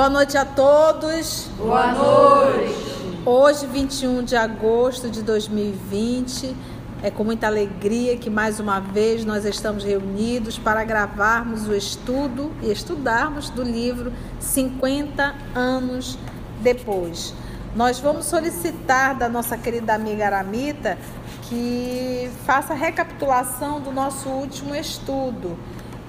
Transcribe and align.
Boa 0.00 0.08
noite 0.08 0.38
a 0.38 0.46
todos. 0.46 1.46
Boa 1.58 1.92
noite. 1.92 3.22
Hoje, 3.26 3.66
21 3.66 4.24
de 4.24 4.34
agosto 4.34 5.10
de 5.10 5.22
2020, 5.22 6.56
é 7.02 7.10
com 7.10 7.22
muita 7.22 7.48
alegria 7.48 8.16
que 8.16 8.30
mais 8.30 8.58
uma 8.58 8.80
vez 8.80 9.26
nós 9.26 9.44
estamos 9.44 9.84
reunidos 9.84 10.56
para 10.56 10.82
gravarmos 10.84 11.68
o 11.68 11.74
estudo 11.74 12.50
e 12.62 12.72
estudarmos 12.72 13.50
do 13.50 13.62
livro 13.62 14.10
50 14.38 15.34
anos 15.54 16.18
depois. 16.62 17.34
Nós 17.76 18.00
vamos 18.00 18.24
solicitar 18.24 19.18
da 19.18 19.28
nossa 19.28 19.58
querida 19.58 19.92
amiga 19.92 20.24
Aramita 20.24 20.96
que 21.42 22.30
faça 22.46 22.72
a 22.72 22.76
recapitulação 22.76 23.82
do 23.82 23.92
nosso 23.92 24.30
último 24.30 24.74
estudo 24.74 25.58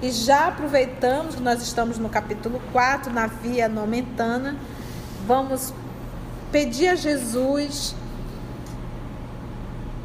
e 0.02 0.10
já 0.10 0.48
aproveitamos 0.48 1.36
que 1.36 1.40
nós 1.40 1.62
estamos 1.62 1.96
no 1.96 2.08
capítulo 2.08 2.60
4, 2.72 3.12
na 3.12 3.28
via 3.28 3.68
nomentana, 3.68 4.56
vamos 5.28 5.72
pedir 6.50 6.88
a 6.88 6.96
Jesus 6.96 7.94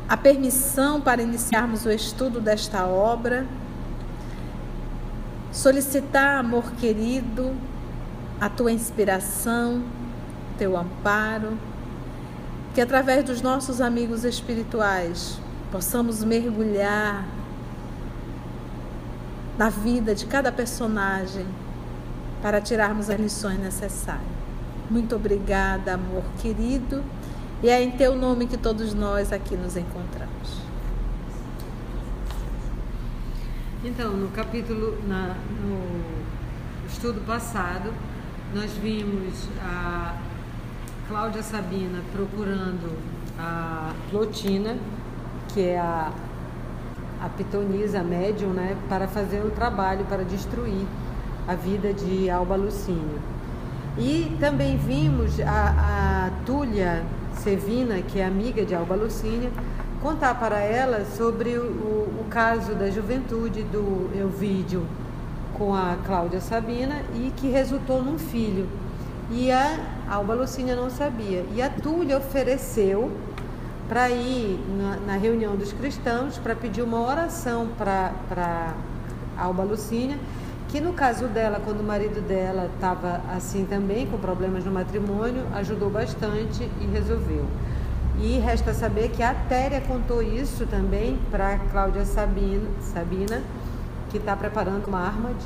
a 0.07 0.15
permissão 0.15 1.01
para 1.01 1.21
iniciarmos 1.21 1.83
o 1.85 1.91
estudo 1.91 2.39
desta 2.39 2.85
obra, 2.85 3.45
solicitar, 5.51 6.37
amor 6.37 6.71
querido, 6.73 7.53
a 8.39 8.47
tua 8.47 8.71
inspiração, 8.71 9.83
teu 10.59 10.77
amparo, 10.77 11.57
que 12.75 12.79
através 12.79 13.25
dos 13.25 13.41
nossos 13.41 13.81
amigos 13.81 14.23
espirituais 14.23 15.39
possamos 15.71 16.23
mergulhar 16.23 17.25
na 19.57 19.69
vida 19.69 20.13
de 20.13 20.25
cada 20.25 20.51
personagem 20.51 21.45
para 22.41 22.61
tirarmos 22.61 23.09
as 23.09 23.19
lições 23.19 23.59
necessárias. 23.59 24.37
Muito 24.89 25.15
obrigada, 25.15 25.95
amor 25.95 26.23
querido, 26.41 27.03
e 27.61 27.69
é 27.69 27.81
em 27.81 27.91
teu 27.91 28.15
nome 28.15 28.47
que 28.47 28.57
todos 28.57 28.93
nós 28.93 29.33
aqui 29.33 29.55
nos 29.55 29.75
encontramos. 29.75 30.61
Então, 33.83 34.11
no 34.13 34.29
capítulo, 34.29 34.97
na, 35.07 35.35
no 35.61 36.87
estudo 36.87 37.25
passado, 37.25 37.93
nós 38.53 38.71
vimos 38.73 39.47
a 39.61 40.15
Cláudia 41.07 41.43
Sabina 41.43 42.01
procurando 42.11 42.97
a 43.39 43.93
Plotina, 44.09 44.77
que 45.53 45.61
é 45.61 45.79
a 45.79 46.11
a 47.21 47.29
pitonisa, 47.29 47.99
a 47.99 48.03
médium, 48.03 48.49
né, 48.49 48.75
para 48.87 49.07
fazer 49.07 49.43
um 49.43 49.49
trabalho 49.49 50.05
para 50.05 50.23
destruir 50.23 50.85
a 51.47 51.55
vida 51.55 51.93
de 51.93 52.29
Alba 52.29 52.55
Lucínio. 52.55 53.19
E 53.97 54.35
também 54.39 54.77
vimos 54.77 55.39
a, 55.39 56.27
a 56.27 56.45
Túlia 56.45 57.03
Sevina, 57.37 58.01
que 58.01 58.19
é 58.19 58.25
amiga 58.25 58.63
de 58.63 58.75
Alba 58.75 58.95
Lucínia, 58.95 59.49
contar 60.01 60.35
para 60.39 60.59
ela 60.59 61.03
sobre 61.05 61.57
o, 61.57 61.63
o, 61.63 62.25
caso 62.29 62.75
da 62.75 62.91
juventude 62.91 63.63
do 63.63 64.09
Elvídio 64.15 64.85
com 65.57 65.73
a 65.73 65.97
Cláudia 66.05 66.39
Sabina 66.39 67.01
e 67.15 67.31
que 67.35 67.49
resultou 67.49 68.03
num 68.03 68.19
filho. 68.19 68.67
E 69.31 69.51
a 69.51 69.79
Alba 70.07 70.35
Lucínia 70.35 70.75
não 70.75 70.89
sabia. 70.89 71.43
E 71.53 71.61
a 71.61 71.69
Túlia 71.69 72.17
ofereceu 72.17 73.11
para 73.87 74.09
ir 74.09 74.59
na, 74.77 75.13
na, 75.13 75.17
reunião 75.17 75.55
dos 75.55 75.71
cristãos 75.71 76.37
para 76.37 76.55
pedir 76.55 76.81
uma 76.81 76.99
oração 76.99 77.69
para 77.77 78.73
Alba 79.37 79.63
Lucínia, 79.63 80.17
que 80.67 80.81
no 80.81 80.91
caso 80.91 81.27
dela, 81.27 81.61
quando 81.63 81.79
o 81.79 81.83
marido 81.83 82.21
dela 82.27 82.69
estava 82.73 83.21
assim 83.33 83.65
também, 83.65 84.05
com 84.05 84.17
problemas 84.17 84.65
no 84.65 84.71
matrimônio, 84.71 85.43
ajudou 85.55 85.89
bastante 85.89 86.69
e 86.81 86.85
resolveu. 86.91 87.45
E 88.19 88.39
resta 88.39 88.73
saber 88.73 89.09
que 89.09 89.23
a 89.23 89.33
Téria 89.33 89.79
contou 89.79 90.21
isso 90.21 90.65
também 90.65 91.19
para 91.31 91.57
Cláudia 91.71 92.03
Sabina, 92.03 92.67
Sabina 92.81 93.41
que 94.09 94.17
está 94.17 94.35
preparando 94.35 94.87
uma 94.87 94.99
arma 94.99 95.29
de... 95.29 95.45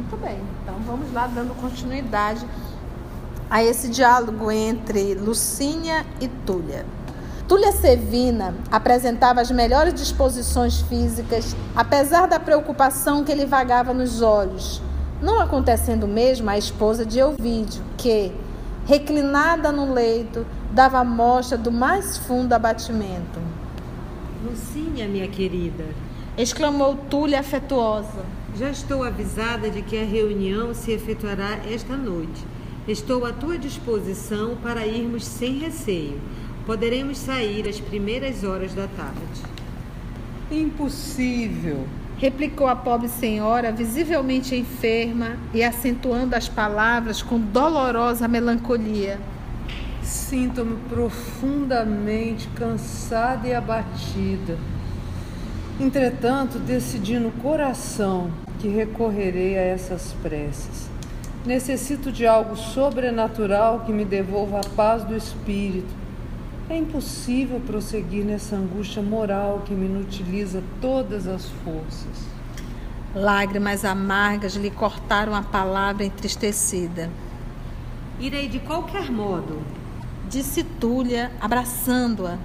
Muito 0.00 0.16
bem, 0.20 0.40
então 0.62 0.74
vamos 0.86 1.12
lá 1.12 1.26
dando 1.26 1.54
continuidade 1.60 2.46
a 3.54 3.62
esse 3.62 3.88
diálogo 3.88 4.50
entre 4.50 5.14
Lucínia 5.14 6.04
e 6.20 6.26
Túlia. 6.26 6.84
Túlia 7.46 7.70
Sevina 7.70 8.52
apresentava 8.68 9.40
as 9.40 9.48
melhores 9.48 9.94
disposições 9.94 10.80
físicas, 10.80 11.54
apesar 11.76 12.26
da 12.26 12.40
preocupação 12.40 13.22
que 13.22 13.32
lhe 13.32 13.46
vagava 13.46 13.94
nos 13.94 14.22
olhos, 14.22 14.82
não 15.22 15.38
acontecendo 15.38 16.08
mesmo 16.08 16.50
à 16.50 16.58
esposa 16.58 17.06
de 17.06 17.20
Elvídio, 17.20 17.80
que, 17.96 18.32
reclinada 18.86 19.70
no 19.70 19.92
leito, 19.94 20.44
dava 20.72 21.04
mostra 21.04 21.56
do 21.56 21.70
mais 21.70 22.18
fundo 22.18 22.54
abatimento. 22.54 23.38
Lucínia, 24.44 25.06
minha 25.06 25.28
querida, 25.28 25.84
exclamou 26.36 26.96
Túlia 27.08 27.38
afetuosa. 27.38 28.24
Já 28.56 28.70
estou 28.70 29.04
avisada 29.04 29.70
de 29.70 29.80
que 29.80 29.96
a 29.96 30.04
reunião 30.04 30.74
se 30.74 30.90
efetuará 30.90 31.60
esta 31.72 31.96
noite 31.96 32.53
Estou 32.86 33.24
à 33.24 33.32
tua 33.32 33.56
disposição 33.56 34.56
para 34.62 34.86
irmos 34.86 35.24
sem 35.24 35.58
receio. 35.58 36.20
Poderemos 36.66 37.16
sair 37.16 37.66
às 37.66 37.80
primeiras 37.80 38.44
horas 38.44 38.74
da 38.74 38.86
tarde. 38.86 39.42
Impossível, 40.50 41.86
replicou 42.18 42.66
a 42.66 42.76
pobre 42.76 43.08
senhora, 43.08 43.72
visivelmente 43.72 44.54
enferma 44.54 45.38
e 45.54 45.64
acentuando 45.64 46.36
as 46.36 46.46
palavras 46.46 47.22
com 47.22 47.40
dolorosa 47.40 48.28
melancolia. 48.28 49.18
Sinto-me 50.02 50.76
profundamente 50.90 52.48
cansada 52.48 53.48
e 53.48 53.54
abatida. 53.54 54.58
Entretanto, 55.80 56.58
decidi 56.58 57.18
no 57.18 57.32
coração 57.32 58.30
que 58.58 58.68
recorrerei 58.68 59.58
a 59.58 59.62
essas 59.62 60.14
preces. 60.22 60.93
Necessito 61.46 62.10
de 62.10 62.26
algo 62.26 62.56
sobrenatural 62.56 63.80
que 63.80 63.92
me 63.92 64.06
devolva 64.06 64.60
a 64.60 64.68
paz 64.74 65.04
do 65.04 65.14
espírito. 65.14 65.94
É 66.70 66.76
impossível 66.76 67.60
prosseguir 67.60 68.24
nessa 68.24 68.56
angústia 68.56 69.02
moral 69.02 69.62
que 69.66 69.74
me 69.74 69.84
inutiliza 69.84 70.62
todas 70.80 71.26
as 71.26 71.46
forças. 71.62 72.34
Lágrimas 73.14 73.84
amargas 73.84 74.54
lhe 74.54 74.70
cortaram 74.70 75.34
a 75.34 75.42
palavra 75.42 76.06
entristecida. 76.06 77.10
Irei 78.18 78.48
de 78.48 78.60
qualquer 78.60 79.10
modo, 79.10 79.60
disse 80.30 80.64
Túlia, 80.64 81.30
abraçando-a. 81.38 82.38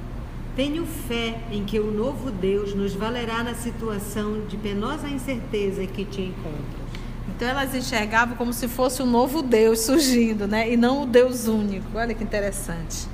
Tenho 0.57 0.85
fé 0.85 1.39
em 1.49 1.63
que 1.63 1.79
o 1.79 1.89
novo 1.89 2.29
Deus 2.29 2.75
nos 2.75 2.93
valerá 2.93 3.43
na 3.43 3.53
situação 3.53 4.45
de 4.45 4.57
penosa 4.57 5.07
incerteza 5.07 5.87
que 5.87 6.03
te 6.03 6.21
encontro. 6.21 6.98
Então 7.39 7.47
elas 7.47 7.73
enxergavam 7.73 8.35
como 8.35 8.51
se 8.51 8.67
fosse 8.67 9.01
um 9.01 9.05
novo 9.05 9.41
Deus 9.41 9.79
surgindo, 9.79 10.45
né? 10.45 10.69
E 10.69 10.75
não 10.75 11.03
o 11.03 11.05
Deus 11.05 11.47
único. 11.47 11.97
Olha 11.97 12.13
que 12.13 12.21
interessante. 12.21 13.07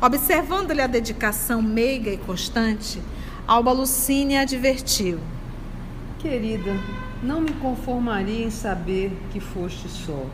Observando-lhe 0.00 0.80
a 0.80 0.86
dedicação 0.86 1.60
meiga 1.60 2.08
e 2.08 2.16
constante, 2.16 3.02
Alba 3.44 3.72
Lucínia 3.72 4.42
advertiu: 4.42 5.18
Querida, 6.20 6.76
não 7.20 7.40
me 7.40 7.50
conformaria 7.54 8.46
em 8.46 8.52
saber 8.52 9.10
que 9.32 9.40
foste 9.40 9.88
só. 9.88 10.26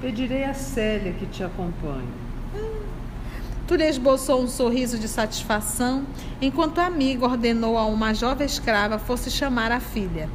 Pedirei 0.00 0.42
a 0.42 0.52
Célia 0.52 1.12
que 1.12 1.26
te 1.26 1.44
acompanhe. 1.44 2.08
Tu 3.64 3.76
lhe 3.76 3.88
esboçou 3.88 4.42
um 4.42 4.48
sorriso 4.48 4.98
de 4.98 5.06
satisfação, 5.06 6.04
enquanto 6.40 6.80
a 6.80 6.86
amiga 6.86 7.26
ordenou 7.26 7.78
a 7.78 7.86
uma 7.86 8.12
jovem 8.12 8.44
escrava 8.44 8.98
fosse 8.98 9.30
chamar 9.30 9.70
a 9.70 9.78
filha. 9.78 10.28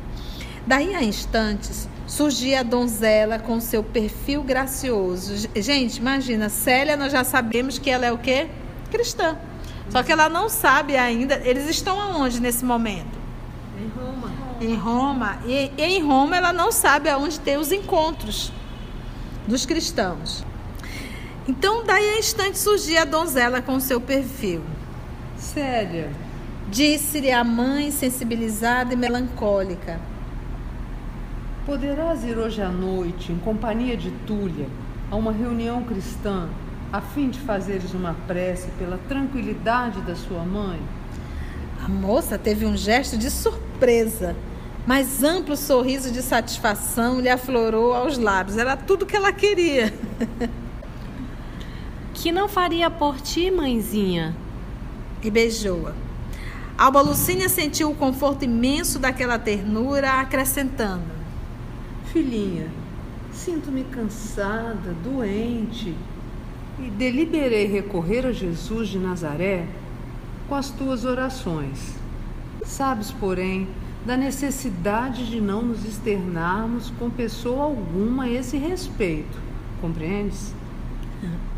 Daí 0.65 0.95
a 0.95 1.03
instantes, 1.03 1.89
surgia 2.07 2.61
a 2.61 2.63
donzela 2.63 3.37
com 3.37 3.59
seu 3.59 3.83
perfil 3.83 4.41
gracioso. 4.41 5.49
Gente, 5.55 5.97
imagina, 5.97 6.47
Célia, 6.47 6.95
nós 6.95 7.11
já 7.11 7.23
sabemos 7.23 7.77
que 7.77 7.89
ela 7.89 8.05
é 8.05 8.11
o 8.11 8.17
quê? 8.17 8.47
Cristã. 8.89 9.37
Só 9.89 10.01
que 10.01 10.11
ela 10.11 10.29
não 10.29 10.49
sabe 10.49 10.95
ainda. 10.95 11.41
Eles 11.43 11.69
estão 11.69 11.99
aonde 11.99 12.39
nesse 12.39 12.63
momento? 12.63 13.17
Em 13.79 13.87
Roma. 13.89 14.31
Em 14.61 14.75
Roma. 14.75 15.39
E, 15.45 15.71
e 15.77 15.83
em 15.83 16.01
Roma 16.01 16.37
ela 16.37 16.53
não 16.53 16.71
sabe 16.71 17.09
aonde 17.09 17.39
tem 17.39 17.57
os 17.57 17.71
encontros 17.71 18.51
dos 19.45 19.65
cristãos. 19.65 20.45
Então, 21.47 21.85
daí 21.85 22.09
a 22.09 22.19
instante 22.19 22.57
surgia 22.57 23.03
a 23.03 23.05
donzela 23.05 23.61
com 23.61 23.79
seu 23.79 24.01
perfil. 24.01 24.61
Célia. 25.37 26.11
Disse-lhe 26.69 27.31
a 27.31 27.43
mãe 27.43 27.91
sensibilizada 27.91 28.93
e 28.93 28.97
melancólica. 28.97 30.01
Poderás 31.67 32.23
ir 32.23 32.37
hoje 32.37 32.61
à 32.61 32.69
noite, 32.69 33.33
em 33.33 33.37
companhia 33.39 33.97
de 33.97 34.09
Túlia, 34.25 34.69
a 35.11 35.17
uma 35.17 35.33
reunião 35.33 35.83
cristã, 35.83 36.47
a 36.93 37.01
fim 37.01 37.29
de 37.29 37.41
fazeres 37.41 37.93
uma 37.93 38.15
prece 38.25 38.69
pela 38.79 38.97
tranquilidade 39.09 39.99
da 39.99 40.15
sua 40.15 40.43
mãe? 40.45 40.79
A 41.83 41.89
moça 41.89 42.37
teve 42.37 42.65
um 42.65 42.77
gesto 42.77 43.17
de 43.17 43.29
surpresa. 43.29 44.33
mas 44.85 45.21
amplo 45.21 45.57
sorriso 45.57 46.09
de 46.09 46.21
satisfação 46.21 47.19
lhe 47.19 47.27
aflorou 47.27 47.93
aos 47.93 48.17
lábios. 48.17 48.57
Era 48.57 48.77
tudo 48.77 49.05
que 49.05 49.17
ela 49.17 49.33
queria. 49.33 49.93
Que 52.13 52.31
não 52.31 52.47
faria 52.47 52.89
por 52.89 53.19
ti, 53.19 53.51
mãezinha? 53.51 54.33
E 55.21 55.29
beijou-a. 55.29 55.93
Alba 56.77 57.01
Lucínia 57.01 57.49
sentiu 57.49 57.91
o 57.91 57.95
conforto 57.95 58.45
imenso 58.45 58.97
daquela 58.97 59.37
ternura, 59.37 60.13
acrescentando: 60.13 61.16
Filhinha, 62.11 62.67
sinto-me 63.31 63.83
cansada, 63.83 64.95
doente, 65.03 65.95
e 66.79 66.89
deliberei 66.91 67.65
recorrer 67.65 68.25
a 68.25 68.31
Jesus 68.31 68.89
de 68.89 68.99
Nazaré 68.99 69.67
com 70.47 70.55
as 70.55 70.69
tuas 70.69 71.05
orações. 71.05 71.95
Sabes, 72.63 73.11
porém, 73.11 73.67
da 74.05 74.15
necessidade 74.15 75.29
de 75.29 75.41
não 75.41 75.61
nos 75.61 75.83
externarmos 75.85 76.91
com 76.97 77.09
pessoa 77.09 77.63
alguma 77.63 78.23
a 78.23 78.29
esse 78.31 78.57
respeito. 78.57 79.37
Compreendes? 79.81 80.53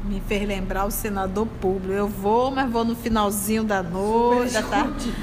Me 0.10 0.20
fez 0.28 0.48
lembrar 0.48 0.86
o 0.86 0.92
senador 0.92 1.46
público. 1.62 1.94
Eu 1.94 2.08
vou, 2.08 2.50
mas 2.50 2.68
vou 2.72 2.84
no 2.84 2.96
finalzinho 2.96 3.64
da 3.64 3.84
noite, 3.84 4.54
da 4.54 4.64
tarde. 4.64 5.14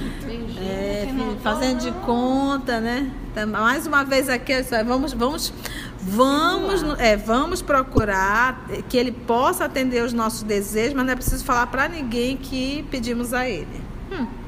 É, 0.61 1.09
fazendo 1.43 1.81
de 1.81 1.91
conta, 2.05 2.81
né? 2.81 3.11
Então, 3.33 3.49
mais 3.49 3.85
uma 3.85 4.05
vez 4.05 4.29
aqui, 4.29 4.53
vamos, 4.87 5.13
vamos, 5.13 5.53
vamos, 6.01 6.85
é, 7.01 7.17
vamos 7.17 7.61
procurar 7.61 8.65
que 8.89 8.97
ele 8.97 9.11
possa 9.11 9.65
atender 9.65 10.05
os 10.05 10.13
nossos 10.13 10.45
desejos, 10.45 10.95
mas 10.95 11.05
não 11.05 11.13
é 11.15 11.17
preciso 11.17 11.45
falar 11.45 11.67
para 11.67 11.89
ninguém 11.89 12.37
que 12.37 12.85
pedimos 12.89 13.35
a 13.35 13.49
ele. 13.49 13.81
Hum. 14.13 14.46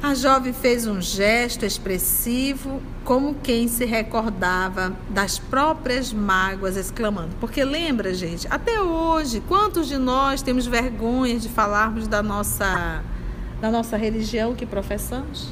A 0.00 0.14
jovem 0.14 0.52
fez 0.52 0.86
um 0.86 1.00
gesto 1.00 1.64
expressivo, 1.64 2.80
como 3.04 3.34
quem 3.34 3.66
se 3.66 3.84
recordava 3.84 4.96
das 5.10 5.40
próprias 5.40 6.12
mágoas, 6.12 6.76
exclamando. 6.76 7.34
Porque 7.40 7.64
lembra, 7.64 8.14
gente, 8.14 8.46
até 8.48 8.80
hoje, 8.80 9.42
quantos 9.48 9.88
de 9.88 9.98
nós 9.98 10.40
temos 10.40 10.66
vergonha 10.66 11.36
de 11.36 11.48
falarmos 11.48 12.06
da 12.06 12.22
nossa, 12.22 13.02
da 13.60 13.72
nossa 13.72 13.96
religião 13.96 14.54
que 14.54 14.64
professamos? 14.64 15.48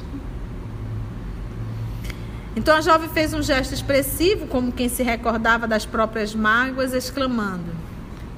Então 2.55 2.77
a 2.77 2.81
jovem 2.81 3.09
fez 3.09 3.35
um 3.35 3.43
gesto 3.43 3.75
expressivo, 3.75 4.47
como 4.47 4.71
quem 4.71 4.89
se 4.89 5.03
recordava 5.03 5.67
das 5.67 5.85
próprias 5.85 6.37
mágoas, 6.37 6.93
exclamando: 6.93 7.75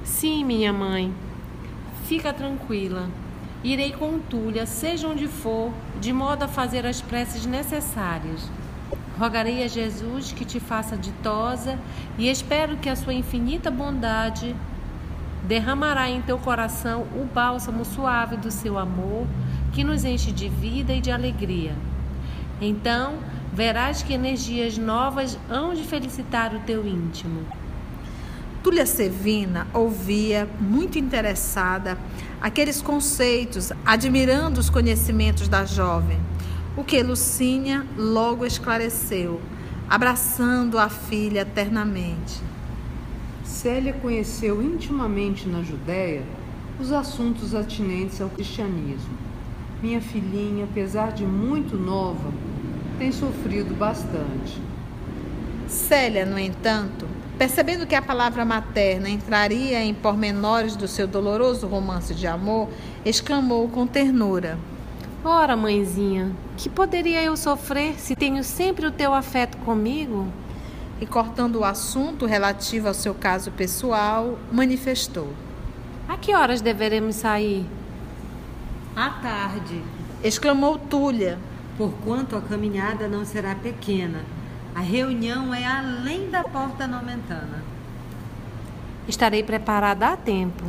Sim, 0.03 0.43
minha 0.43 0.73
mãe, 0.73 1.13
fica 2.07 2.33
tranquila. 2.33 3.07
Irei 3.61 3.91
com 3.91 4.19
Túlia, 4.19 4.65
seja 4.65 5.07
onde 5.07 5.27
for, 5.27 5.73
de 5.99 6.13
modo 6.13 6.43
a 6.43 6.47
fazer 6.47 6.85
as 6.85 7.01
preces 7.01 7.45
necessárias. 7.45 8.49
Rogarei 9.19 9.63
a 9.63 9.67
Jesus 9.67 10.31
que 10.31 10.45
te 10.45 10.61
faça 10.61 10.95
ditosa 10.95 11.77
e 12.17 12.29
espero 12.29 12.77
que 12.77 12.87
a 12.87 12.95
sua 12.95 13.13
infinita 13.13 13.69
bondade 13.69 14.55
derramará 15.45 16.09
em 16.09 16.21
teu 16.21 16.37
coração 16.37 17.01
o 17.13 17.25
bálsamo 17.25 17.83
suave 17.83 18.37
do 18.37 18.49
seu 18.49 18.77
amor, 18.77 19.27
que 19.73 19.83
nos 19.83 20.05
enche 20.05 20.31
de 20.31 20.47
vida 20.47 20.93
e 20.93 21.01
de 21.01 21.11
alegria. 21.11 21.75
Então, 22.61 23.15
verás 23.51 24.01
que 24.01 24.13
energias 24.13 24.77
novas 24.77 25.37
hão 25.49 25.73
de 25.73 25.83
felicitar 25.83 26.53
o 26.53 26.59
teu 26.61 26.87
íntimo. 26.87 27.45
Túlia 28.61 28.85
Sevina 28.85 29.67
ouvia, 29.73 30.45
muito 30.59 30.99
interessada, 30.99 31.97
aqueles 32.41 32.81
conceitos, 32.81 33.71
admirando 33.85 34.59
os 34.59 34.69
conhecimentos 34.69 35.47
da 35.47 35.63
jovem, 35.63 36.19
o 36.75 36.83
que 36.83 37.01
Lucínia 37.01 37.87
logo 37.95 38.45
esclareceu, 38.45 39.39
abraçando 39.89 40.77
a 40.77 40.89
filha 40.89 41.45
ternamente. 41.45 42.41
Célia 43.45 43.93
conheceu 43.93 44.61
intimamente 44.61 45.47
na 45.47 45.63
Judéia 45.63 46.23
os 46.81 46.91
assuntos 46.91 47.55
atinentes 47.55 48.19
ao 48.19 48.29
cristianismo. 48.29 49.17
Minha 49.81 50.01
filhinha, 50.01 50.65
apesar 50.65 51.13
de 51.13 51.25
muito 51.25 51.77
nova, 51.77 52.29
tem 52.97 53.09
sofrido 53.13 53.73
bastante. 53.73 54.61
Célia, 55.65 56.25
no 56.25 56.37
entanto, 56.37 57.07
Percebendo 57.39 57.87
que 57.87 57.95
a 57.95 58.01
palavra 58.01 58.43
materna 58.43 59.09
entraria 59.09 59.81
em 59.81 59.93
pormenores 59.93 60.75
do 60.75 60.89
seu 60.89 61.07
doloroso 61.07 61.67
romance 61.67 62.13
de 62.13 62.27
amor, 62.27 62.67
exclamou 63.05 63.69
com 63.69 63.87
ternura: 63.87 64.59
Ora, 65.23 65.55
mãezinha, 65.55 66.33
que 66.57 66.67
poderia 66.67 67.23
eu 67.23 67.37
sofrer 67.37 67.97
se 67.97 68.13
tenho 68.13 68.43
sempre 68.43 68.85
o 68.85 68.91
teu 68.91 69.13
afeto 69.13 69.57
comigo? 69.59 70.27
E 70.99 71.05
cortando 71.05 71.59
o 71.59 71.63
assunto 71.63 72.25
relativo 72.25 72.89
ao 72.89 72.93
seu 72.93 73.15
caso 73.15 73.51
pessoal, 73.51 74.37
manifestou: 74.51 75.33
A 76.09 76.17
que 76.17 76.35
horas 76.35 76.59
deveremos 76.59 77.15
sair? 77.15 77.65
À 78.93 79.11
tarde, 79.11 79.81
exclamou 80.21 80.77
Túlia, 80.77 81.39
porquanto 81.77 82.35
a 82.35 82.41
caminhada 82.41 83.07
não 83.07 83.23
será 83.23 83.55
pequena 83.55 84.25
a 84.75 84.81
reunião 84.81 85.53
é 85.53 85.65
além 85.65 86.29
da 86.29 86.43
porta 86.43 86.87
nomentana. 86.87 87.63
Estarei 89.07 89.43
preparada 89.43 90.07
a 90.07 90.17
tempo. 90.17 90.63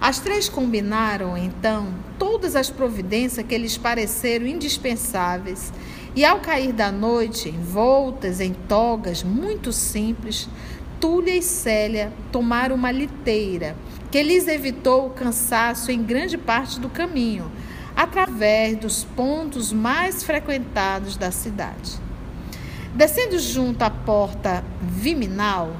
As 0.00 0.18
três 0.18 0.48
combinaram, 0.48 1.36
então, 1.36 1.88
todas 2.18 2.56
as 2.56 2.70
providências 2.70 3.46
que 3.46 3.58
lhes 3.58 3.76
pareceram 3.76 4.46
indispensáveis, 4.46 5.72
e 6.16 6.24
ao 6.24 6.40
cair 6.40 6.72
da 6.72 6.90
noite, 6.90 7.50
envoltas 7.50 8.40
em 8.40 8.54
togas 8.54 9.22
muito 9.22 9.72
simples, 9.72 10.48
Túlia 10.98 11.36
e 11.36 11.42
Célia 11.42 12.12
tomaram 12.32 12.74
uma 12.74 12.90
liteira, 12.90 13.76
que 14.10 14.22
lhes 14.22 14.48
evitou 14.48 15.06
o 15.06 15.10
cansaço 15.10 15.92
em 15.92 16.02
grande 16.02 16.36
parte 16.36 16.80
do 16.80 16.88
caminho, 16.88 17.50
através 17.94 18.76
dos 18.78 19.04
pontos 19.04 19.72
mais 19.72 20.22
frequentados 20.22 21.16
da 21.16 21.30
cidade. 21.30 22.09
Descendo 22.94 23.38
junto 23.38 23.82
à 23.82 23.90
porta 23.90 24.64
viminal 24.82 25.76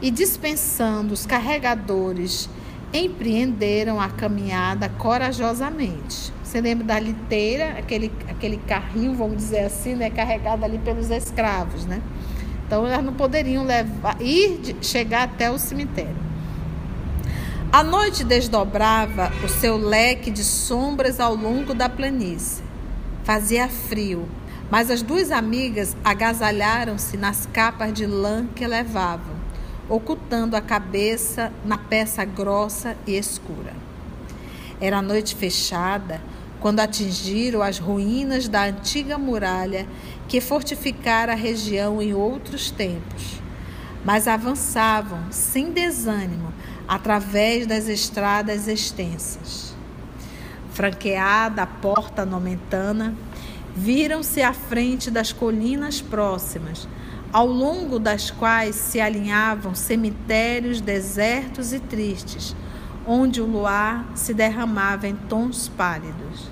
e 0.00 0.10
dispensando 0.10 1.12
os 1.12 1.26
carregadores, 1.26 2.48
empreenderam 2.92 4.00
a 4.00 4.08
caminhada 4.08 4.88
corajosamente. 4.88 6.32
Você 6.42 6.60
lembra 6.60 6.86
da 6.86 6.98
liteira, 6.98 7.76
aquele, 7.78 8.10
aquele 8.28 8.56
carrinho, 8.56 9.14
vamos 9.14 9.36
dizer 9.36 9.66
assim, 9.66 9.94
né, 9.94 10.08
carregado 10.08 10.64
ali 10.64 10.78
pelos 10.78 11.10
escravos, 11.10 11.84
né? 11.84 12.00
Então 12.66 12.86
elas 12.86 13.04
não 13.04 13.12
poderiam 13.12 13.64
levar, 13.64 14.20
ir, 14.20 14.76
chegar 14.80 15.24
até 15.24 15.50
o 15.50 15.58
cemitério. 15.58 16.28
A 17.70 17.82
noite 17.82 18.24
desdobrava 18.24 19.30
o 19.44 19.48
seu 19.48 19.76
leque 19.76 20.30
de 20.30 20.42
sombras 20.42 21.20
ao 21.20 21.34
longo 21.34 21.74
da 21.74 21.90
planície. 21.90 22.64
Fazia 23.24 23.68
frio 23.68 24.26
mas 24.70 24.90
as 24.90 25.02
duas 25.02 25.30
amigas 25.30 25.96
agasalharam-se 26.04 27.16
nas 27.16 27.46
capas 27.46 27.92
de 27.92 28.06
lã 28.06 28.46
que 28.54 28.66
levavam, 28.66 29.36
ocultando 29.88 30.56
a 30.56 30.60
cabeça 30.60 31.52
na 31.64 31.78
peça 31.78 32.24
grossa 32.24 32.96
e 33.06 33.16
escura. 33.16 33.72
Era 34.80 35.00
noite 35.00 35.34
fechada 35.34 36.20
quando 36.60 36.80
atingiram 36.80 37.62
as 37.62 37.78
ruínas 37.78 38.48
da 38.48 38.64
antiga 38.64 39.16
muralha 39.16 39.86
que 40.28 40.40
fortificara 40.40 41.32
a 41.32 41.36
região 41.36 42.02
em 42.02 42.12
outros 42.12 42.70
tempos. 42.70 43.40
Mas 44.04 44.28
avançavam 44.28 45.20
sem 45.30 45.72
desânimo 45.72 46.52
através 46.86 47.66
das 47.66 47.88
estradas 47.88 48.68
extensas. 48.68 49.74
Franqueada 50.72 51.62
a 51.62 51.66
porta 51.66 52.24
nomentana, 52.24 53.14
viram-se 53.74 54.42
à 54.42 54.52
frente 54.52 55.10
das 55.10 55.32
colinas 55.32 56.00
próximas, 56.00 56.88
ao 57.32 57.46
longo 57.46 57.98
das 57.98 58.30
quais 58.30 58.74
se 58.74 59.00
alinhavam 59.00 59.74
cemitérios 59.74 60.80
desertos 60.80 61.72
e 61.72 61.80
tristes, 61.80 62.54
onde 63.06 63.40
o 63.40 63.46
luar 63.46 64.10
se 64.14 64.34
derramava 64.34 65.08
em 65.08 65.14
tons 65.14 65.68
pálidos. 65.68 66.50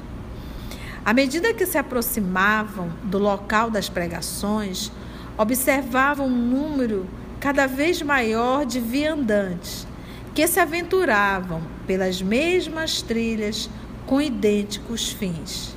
À 1.04 1.12
medida 1.12 1.54
que 1.54 1.66
se 1.66 1.78
aproximavam 1.78 2.90
do 3.04 3.18
local 3.18 3.70
das 3.70 3.88
pregações, 3.88 4.90
observavam 5.38 6.26
um 6.26 6.30
número 6.30 7.06
cada 7.38 7.66
vez 7.66 8.02
maior 8.02 8.64
de 8.64 8.80
viandantes 8.80 9.87
que 10.35 10.46
se 10.46 10.58
aventuravam 10.58 11.62
pelas 11.87 12.20
mesmas 12.20 13.02
trilhas 13.02 13.70
com 14.06 14.20
idênticos 14.20 15.11
fins. 15.11 15.75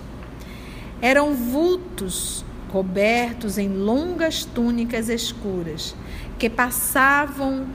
Eram 1.01 1.34
vultos 1.34 2.44
cobertos 2.70 3.58
em 3.58 3.70
longas 3.70 4.46
túnicas 4.46 5.10
escuras, 5.10 5.96
que 6.38 6.50
passavam 6.50 7.68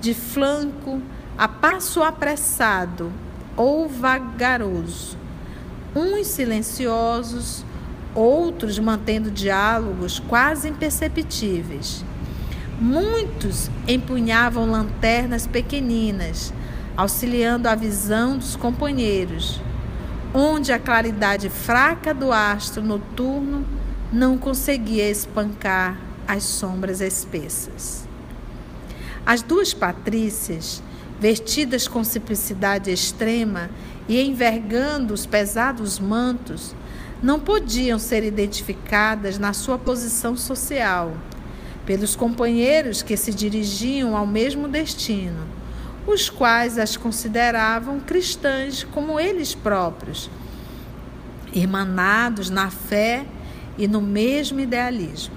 de 0.00 0.14
flanco 0.14 1.00
a 1.36 1.48
passo 1.48 2.02
apressado 2.02 3.12
ou 3.56 3.88
vagaroso, 3.88 5.16
uns 5.94 6.26
silenciosos, 6.26 7.64
outros 8.14 8.78
mantendo 8.78 9.30
diálogos 9.30 10.18
quase 10.18 10.68
imperceptíveis. 10.68 12.04
Muitos 12.80 13.70
empunhavam 13.86 14.70
lanternas 14.70 15.46
pequeninas, 15.46 16.52
auxiliando 16.96 17.68
a 17.68 17.74
visão 17.74 18.36
dos 18.36 18.56
companheiros, 18.56 19.60
onde 20.34 20.72
a 20.72 20.78
claridade 20.78 21.48
fraca 21.48 22.14
do 22.14 22.32
astro 22.32 22.82
noturno 22.82 23.66
não 24.12 24.38
conseguia 24.38 25.08
espancar 25.10 25.98
as 26.26 26.44
sombras 26.44 27.00
espessas. 27.00 28.06
As 29.24 29.42
duas 29.42 29.74
patrícias, 29.74 30.82
vestidas 31.20 31.86
com 31.86 32.02
simplicidade 32.02 32.90
extrema 32.90 33.70
e 34.08 34.20
envergando 34.20 35.14
os 35.14 35.26
pesados 35.26 35.98
mantos, 35.98 36.74
não 37.22 37.38
podiam 37.38 37.98
ser 37.98 38.24
identificadas 38.24 39.38
na 39.38 39.52
sua 39.52 39.78
posição 39.78 40.36
social 40.36 41.16
pelos 41.86 42.16
companheiros 42.16 43.02
que 43.02 43.16
se 43.16 43.32
dirigiam 43.32 44.16
ao 44.16 44.26
mesmo 44.26 44.66
destino, 44.66 45.46
os 46.06 46.28
quais 46.28 46.78
as 46.78 46.96
consideravam 46.96 48.00
cristãs 48.00 48.82
como 48.84 49.20
eles 49.20 49.54
próprios, 49.54 50.30
irmanados 51.52 52.50
na 52.50 52.70
fé 52.70 53.24
e 53.78 53.86
no 53.86 54.00
mesmo 54.00 54.60
idealismo. 54.60 55.34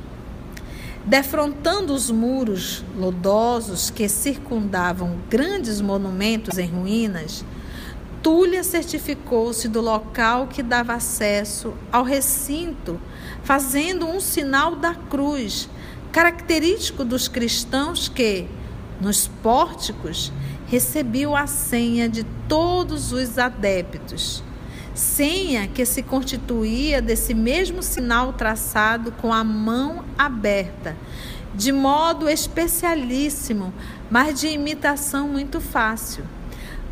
Defrontando 1.06 1.94
os 1.94 2.10
muros 2.10 2.84
lodosos 2.98 3.92
que 3.92 4.10
circundavam 4.10 5.20
grandes 5.30 5.80
monumentos 5.80 6.58
em 6.58 6.68
ruínas, 6.68 7.46
Túlia 8.24 8.64
certificou-se 8.64 9.68
do 9.68 9.80
local 9.82 10.48
que 10.48 10.64
dava 10.64 10.96
acesso 10.96 11.76
ao 11.92 12.04
recinto, 12.04 13.00
fazendo 13.44 14.08
um 14.08 14.20
sinal 14.20 14.76
da 14.76 14.96
cruz, 14.96 15.70
característico 16.12 17.06
dos 17.06 17.28
cristãos 17.28 18.10
que, 18.10 18.48
nos 19.00 19.28
pórticos, 19.28 20.34
recebiam 20.68 21.36
a 21.36 21.48
senha 21.48 22.10
de 22.10 22.24
todos 22.48 23.12
os 23.12 23.38
adeptos. 23.38 24.44
Senha 24.94 25.68
que 25.68 25.86
se 25.86 26.02
constituía 26.02 27.02
desse 27.02 27.34
mesmo 27.34 27.84
sinal 27.84 28.34
traçado 28.34 29.12
com 29.12 29.34
a 29.34 29.44
mão 29.44 30.06
aberta, 30.18 30.96
de 31.54 31.72
modo 31.72 32.30
especialíssimo, 32.30 33.74
mas 34.10 34.40
de 34.40 34.48
imitação 34.48 35.28
muito 35.28 35.60
fácil. 35.60 36.24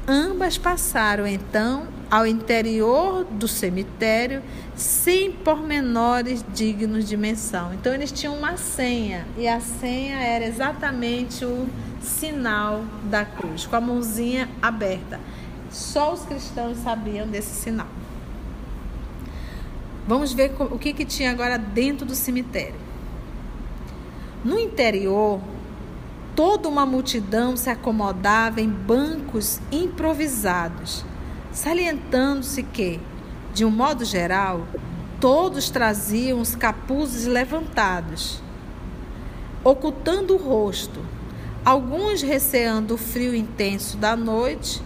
Ambas 0.08 0.58
passaram 0.58 1.26
então 1.26 1.88
ao 2.12 2.28
interior 2.28 3.24
do 3.24 3.48
cemitério 3.48 4.44
sem 4.76 5.32
pormenores 5.32 6.44
dignos 6.54 7.08
de 7.08 7.16
menção. 7.16 7.74
Então 7.74 7.94
eles 7.94 8.12
tinham 8.12 8.36
uma 8.36 8.58
senha 8.58 9.26
e 9.38 9.48
a 9.48 9.62
senha 9.62 10.18
era 10.18 10.46
exatamente 10.46 11.46
o 11.46 11.70
sinal 12.02 12.84
da 13.06 13.24
cruz, 13.24 13.66
com 13.66 13.78
a 13.78 13.82
mãozinha 13.82 14.50
aberta. 14.62 15.20
Só 15.72 16.14
os 16.14 16.26
cristãos 16.26 16.78
sabiam 16.80 17.26
desse 17.26 17.56
sinal. 17.56 17.88
Vamos 20.06 20.34
ver 20.34 20.52
o 20.60 20.78
que, 20.78 20.92
que 20.92 21.06
tinha 21.06 21.32
agora 21.32 21.58
dentro 21.58 22.06
do 22.06 22.14
cemitério. 22.14 22.76
No 24.44 24.60
interior, 24.60 25.40
toda 26.36 26.68
uma 26.68 26.86
multidão 26.86 27.56
se 27.56 27.70
acomodava 27.70 28.60
em 28.60 28.70
bancos 28.70 29.60
improvisados, 29.72 31.06
salientando-se 31.52 32.63
que, 32.63 33.00
de 33.54 33.63
um 33.63 33.70
modo 33.70 34.04
geral, 34.04 34.68
todos 35.20 35.70
traziam 35.70 36.40
os 36.40 36.56
capuzes 36.56 37.25
levantados, 37.25 38.42
ocultando 39.63 40.34
o 40.34 40.38
rosto, 40.38 41.00
alguns 41.63 42.22
receando 42.22 42.96
o 42.96 42.98
frio 42.98 43.36
intenso 43.36 43.98
da 43.98 44.16
noite, 44.16 44.82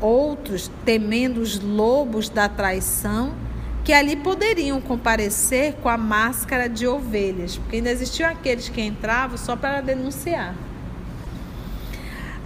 outros 0.00 0.70
temendo 0.84 1.40
os 1.40 1.60
lobos 1.60 2.28
da 2.28 2.48
traição 2.48 3.32
que 3.84 3.92
ali 3.92 4.16
poderiam 4.16 4.80
comparecer 4.80 5.74
com 5.74 5.88
a 5.88 5.96
máscara 5.96 6.68
de 6.68 6.88
ovelhas, 6.88 7.56
porque 7.56 7.76
ainda 7.76 7.90
existiam 7.90 8.28
aqueles 8.28 8.68
que 8.68 8.80
entravam 8.80 9.38
só 9.38 9.54
para 9.54 9.80
denunciar. 9.80 10.56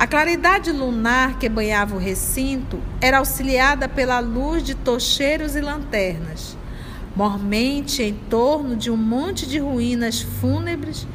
A 0.00 0.06
claridade 0.06 0.72
lunar 0.72 1.38
que 1.38 1.46
banhava 1.46 1.94
o 1.94 1.98
recinto 1.98 2.80
era 3.02 3.18
auxiliada 3.18 3.86
pela 3.86 4.18
luz 4.18 4.62
de 4.62 4.74
tocheiros 4.74 5.54
e 5.54 5.60
lanternas, 5.60 6.56
mormente 7.14 8.02
em 8.02 8.14
torno 8.14 8.74
de 8.76 8.90
um 8.90 8.96
monte 8.96 9.46
de 9.46 9.58
ruínas 9.58 10.22
fúnebres, 10.22 11.06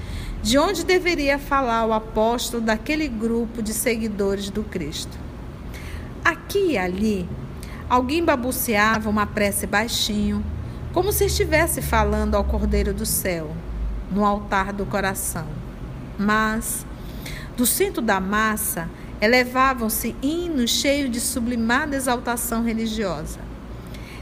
de 0.43 0.59
onde 0.59 0.85
deveria 0.85 1.39
falar 1.39 1.83
o 1.87 1.93
apóstolo 1.93 2.61
daquele 2.61 3.07
grupo 3.07 3.63
de 3.63 3.73
seguidores 3.73 4.51
do 4.51 4.61
Cristo. 4.61 5.17
Aqui 6.23 6.73
e 6.73 6.77
ali, 6.77 7.27
alguém 7.89 8.23
babuceava 8.23 9.09
uma 9.09 9.25
prece 9.25 9.65
baixinho, 9.65 10.45
como 10.93 11.11
se 11.11 11.25
estivesse 11.25 11.81
falando 11.81 12.35
ao 12.35 12.43
Cordeiro 12.43 12.93
do 12.93 13.03
Céu, 13.03 13.49
no 14.11 14.23
altar 14.23 14.71
do 14.71 14.85
coração. 14.85 15.47
Mas 16.19 16.85
do 17.55 17.65
centro 17.65 18.01
da 18.01 18.19
massa 18.19 18.89
elevavam-se 19.21 20.15
hinos 20.21 20.71
cheios 20.71 21.09
de 21.09 21.19
sublimada 21.19 21.95
exaltação 21.95 22.63
religiosa. 22.63 23.39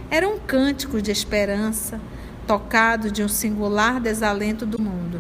Eram 0.09 0.37
cânticos 0.39 1.01
de 1.01 1.11
esperança, 1.11 1.99
tocados 2.45 3.11
de 3.11 3.23
um 3.23 3.27
singular 3.27 3.99
desalento 3.99 4.65
do 4.65 4.79
mundo, 4.79 5.19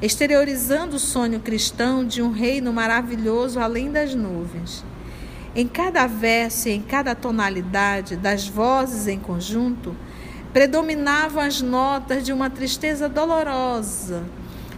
exteriorizando 0.00 0.96
o 0.96 0.98
sonho 0.98 1.40
cristão 1.40 2.04
de 2.04 2.22
um 2.22 2.32
reino 2.32 2.72
maravilhoso 2.72 3.60
além 3.60 3.90
das 3.90 4.14
nuvens. 4.14 4.82
Em 5.54 5.68
cada 5.68 6.06
verso 6.06 6.68
e 6.68 6.72
em 6.72 6.80
cada 6.80 7.14
tonalidade 7.14 8.16
das 8.16 8.48
vozes 8.48 9.06
em 9.06 9.18
conjunto, 9.18 9.94
predominavam 10.52 11.42
as 11.42 11.60
notas 11.60 12.24
de 12.24 12.32
uma 12.32 12.48
tristeza 12.48 13.08
dolorosa, 13.08 14.24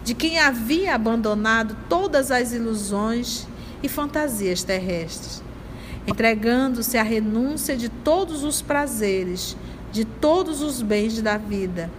de 0.05 0.13
quem 0.15 0.39
havia 0.39 0.95
abandonado 0.95 1.75
todas 1.89 2.31
as 2.31 2.53
ilusões 2.53 3.49
e 3.83 3.89
fantasias 3.89 4.63
terrestres, 4.63 5.43
entregando-se 6.07 6.99
à 6.99 7.03
renúncia 7.03 7.75
de 7.75 7.89
todos 7.89 8.45
os 8.45 8.61
prazeres, 8.61 9.57
de 9.91 10.05
todos 10.05 10.61
os 10.61 10.83
bens 10.83 11.23
da 11.23 11.39
vida, 11.39 11.91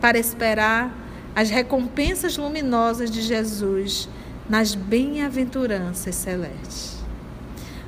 para 0.00 0.18
esperar 0.18 0.96
as 1.36 1.50
recompensas 1.50 2.38
luminosas 2.38 3.10
de 3.10 3.20
Jesus 3.20 4.08
nas 4.48 4.74
bem-aventuranças 4.74 6.14
celestes. 6.14 6.96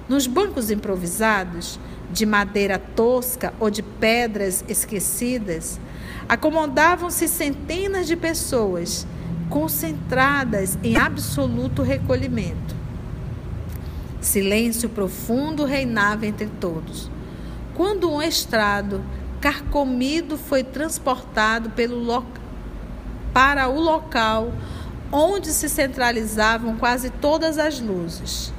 Nos 0.09 0.27
bancos 0.27 0.71
improvisados, 0.71 1.81
de 2.13 2.27
madeira 2.27 2.79
tosca 2.79 3.55
ou 3.59 3.71
de 3.71 3.83
pedras 3.83 4.63
esquecidas, 4.69 5.81
acomodavam-se 6.29 7.27
centenas 7.27 8.07
de 8.07 8.15
pessoas 8.15 9.07
concentradas 9.49 10.79
em 10.83 10.97
absoluto 10.97 11.83
recolhimento. 11.83 12.75
Silêncio 14.21 14.89
profundo 14.89 15.65
reinava 15.65 16.27
entre 16.27 16.47
todos. 16.47 17.11
Quando 17.75 18.11
um 18.11 18.23
estrado 18.23 19.03
carcomido 19.41 20.39
foi 20.39 20.63
transportado 20.65 21.71
pelo 21.71 21.99
lo... 21.99 22.25
para 23.33 23.69
o 23.69 23.79
local 23.79 24.53
onde 25.13 25.53
se 25.53 25.69
centralizavam 25.69 26.77
quase 26.77 27.11
todas 27.11 27.59
as 27.59 27.81
luzes. 27.81 28.53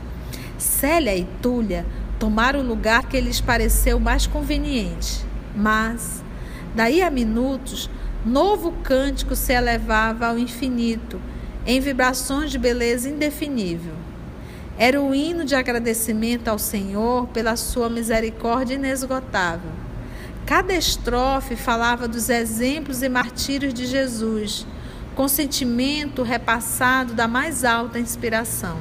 Célia 0.57 1.15
e 1.15 1.25
Túlia 1.41 1.85
tomaram 2.17 2.61
o 2.61 2.63
lugar 2.63 3.07
que 3.07 3.19
lhes 3.19 3.41
pareceu 3.41 3.99
mais 3.99 4.25
conveniente, 4.25 5.25
mas, 5.55 6.23
daí 6.73 7.01
a 7.01 7.09
minutos, 7.09 7.89
novo 8.25 8.71
cântico 8.83 9.35
se 9.35 9.53
elevava 9.53 10.27
ao 10.27 10.39
infinito, 10.39 11.21
em 11.65 11.79
vibrações 11.79 12.49
de 12.49 12.57
beleza 12.57 13.07
indefinível. 13.07 13.93
Era 14.77 15.01
o 15.01 15.13
hino 15.13 15.45
de 15.45 15.55
agradecimento 15.55 16.47
ao 16.47 16.59
Senhor 16.59 17.27
pela 17.27 17.55
sua 17.55 17.89
misericórdia 17.89 18.73
inesgotável. 18.73 19.71
Cada 20.45 20.73
estrofe 20.73 21.55
falava 21.55 22.07
dos 22.07 22.29
exemplos 22.29 23.01
e 23.01 23.09
martírios 23.09 23.73
de 23.73 23.85
Jesus, 23.85 24.65
com 25.15 25.27
sentimento 25.27 26.23
repassado 26.23 27.13
da 27.13 27.27
mais 27.27 27.63
alta 27.63 27.99
inspiração. 27.99 28.77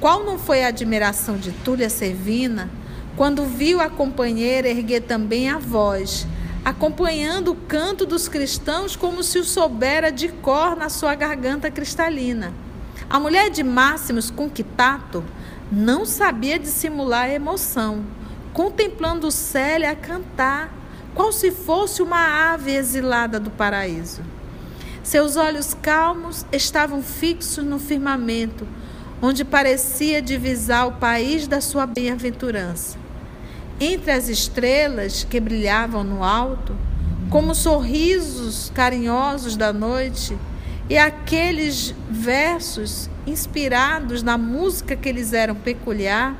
Qual 0.00 0.24
não 0.24 0.38
foi 0.38 0.64
a 0.64 0.68
admiração 0.68 1.36
de 1.36 1.52
Túlia 1.52 1.90
Servina 1.90 2.70
quando 3.14 3.44
viu 3.44 3.80
a 3.80 3.90
companheira 3.90 4.68
erguer 4.68 5.02
também 5.02 5.50
a 5.50 5.58
voz, 5.58 6.26
acompanhando 6.64 7.52
o 7.52 7.56
canto 7.56 8.06
dos 8.06 8.28
cristãos 8.28 8.94
como 8.94 9.22
se 9.22 9.38
o 9.38 9.44
soubera 9.44 10.12
de 10.12 10.28
cor 10.28 10.76
na 10.76 10.88
sua 10.88 11.14
garganta 11.14 11.70
cristalina. 11.70 12.52
A 13.10 13.18
mulher 13.18 13.50
de 13.50 13.62
Máximos 13.62 14.30
Conquitato 14.30 15.24
não 15.70 16.06
sabia 16.06 16.58
dissimular 16.58 17.24
a 17.24 17.34
emoção, 17.34 18.04
contemplando 18.52 19.30
Célia 19.30 19.94
cantar 19.94 20.72
qual 21.14 21.32
se 21.32 21.50
fosse 21.50 22.02
uma 22.02 22.52
ave 22.52 22.72
exilada 22.72 23.40
do 23.40 23.50
paraíso. 23.50 24.22
Seus 25.02 25.36
olhos 25.36 25.74
calmos 25.74 26.46
estavam 26.52 27.02
fixos 27.02 27.64
no 27.64 27.78
firmamento, 27.78 28.66
onde 29.20 29.44
parecia 29.44 30.22
divisar 30.22 30.86
o 30.86 30.92
país 30.92 31.48
da 31.48 31.60
sua 31.60 31.86
bem-aventurança. 31.86 33.01
Entre 33.84 34.12
as 34.12 34.28
estrelas 34.28 35.26
que 35.28 35.40
brilhavam 35.40 36.04
no 36.04 36.22
alto, 36.22 36.72
como 37.28 37.52
sorrisos 37.52 38.70
carinhosos 38.72 39.56
da 39.56 39.72
noite, 39.72 40.38
e 40.88 40.96
aqueles 40.96 41.92
versos 42.08 43.10
inspirados 43.26 44.22
na 44.22 44.38
música 44.38 44.94
que 44.94 45.10
lhes 45.10 45.32
eram 45.32 45.56
peculiar, 45.56 46.36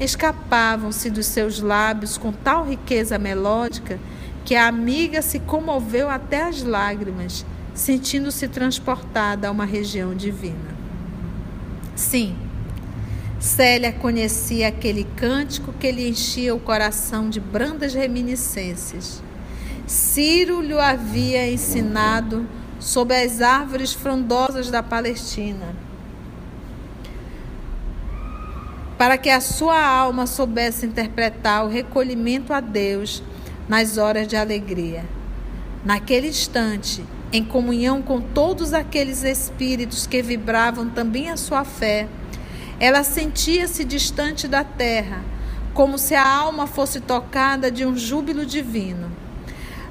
escapavam-se 0.00 1.10
dos 1.10 1.26
seus 1.26 1.60
lábios 1.60 2.16
com 2.16 2.32
tal 2.32 2.64
riqueza 2.64 3.18
melódica 3.18 4.00
que 4.42 4.56
a 4.56 4.68
amiga 4.68 5.20
se 5.20 5.40
comoveu 5.40 6.08
até 6.08 6.44
as 6.44 6.62
lágrimas, 6.62 7.44
sentindo-se 7.74 8.48
transportada 8.48 9.48
a 9.48 9.50
uma 9.50 9.66
região 9.66 10.14
divina. 10.14 10.74
Sim, 11.94 12.34
Célia 13.38 13.92
conhecia 13.92 14.66
aquele 14.66 15.04
cântico 15.04 15.72
que 15.72 15.92
lhe 15.92 16.08
enchia 16.08 16.52
o 16.54 16.58
coração 16.58 17.30
de 17.30 17.38
brandas 17.38 17.94
reminiscências. 17.94 19.22
Ciro 19.86 20.60
lhe 20.60 20.78
havia 20.78 21.50
ensinado 21.50 22.46
sob 22.80 23.14
as 23.14 23.40
árvores 23.40 23.92
frondosas 23.92 24.70
da 24.70 24.82
Palestina, 24.82 25.74
para 28.98 29.16
que 29.16 29.30
a 29.30 29.40
sua 29.40 29.80
alma 29.80 30.26
soubesse 30.26 30.84
interpretar 30.84 31.64
o 31.64 31.68
recolhimento 31.68 32.52
a 32.52 32.58
Deus 32.58 33.22
nas 33.68 33.98
horas 33.98 34.26
de 34.26 34.36
alegria. 34.36 35.04
Naquele 35.84 36.28
instante, 36.28 37.04
em 37.32 37.44
comunhão 37.44 38.02
com 38.02 38.20
todos 38.20 38.74
aqueles 38.74 39.22
espíritos 39.22 40.08
que 40.08 40.20
vibravam 40.22 40.90
também 40.90 41.30
a 41.30 41.36
sua 41.36 41.64
fé, 41.64 42.08
ela 42.80 43.02
sentia-se 43.02 43.84
distante 43.84 44.46
da 44.46 44.62
terra, 44.62 45.22
como 45.74 45.98
se 45.98 46.14
a 46.14 46.28
alma 46.28 46.66
fosse 46.66 47.00
tocada 47.00 47.70
de 47.70 47.84
um 47.84 47.96
júbilo 47.96 48.46
divino. 48.46 49.10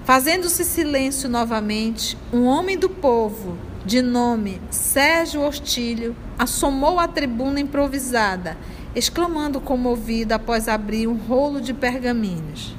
Fazendo-se 0.06 0.64
silêncio 0.64 1.28
novamente, 1.28 2.18
um 2.32 2.46
homem 2.46 2.78
do 2.78 2.90
povo, 2.90 3.58
de 3.86 4.02
nome 4.02 4.62
Sérgio 4.70 5.42
Ostílio, 5.42 6.16
assomou 6.40 7.00
à 7.00 7.08
tribuna 7.08 7.60
improvisada, 7.60 8.58
exclamando 8.96 9.60
comovido 9.60 10.34
após 10.34 10.68
abrir 10.68 11.08
um 11.08 11.16
rolo 11.16 11.60
de 11.60 11.74
pergaminhos. 11.74 12.74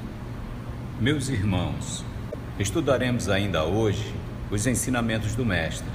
Meus 0.99 1.29
irmãos, 1.29 2.03
estudaremos 2.59 3.29
ainda 3.29 3.63
hoje 3.63 4.13
os 4.49 4.65
ensinamentos 4.65 5.35
do 5.35 5.45
Mestre, 5.45 5.87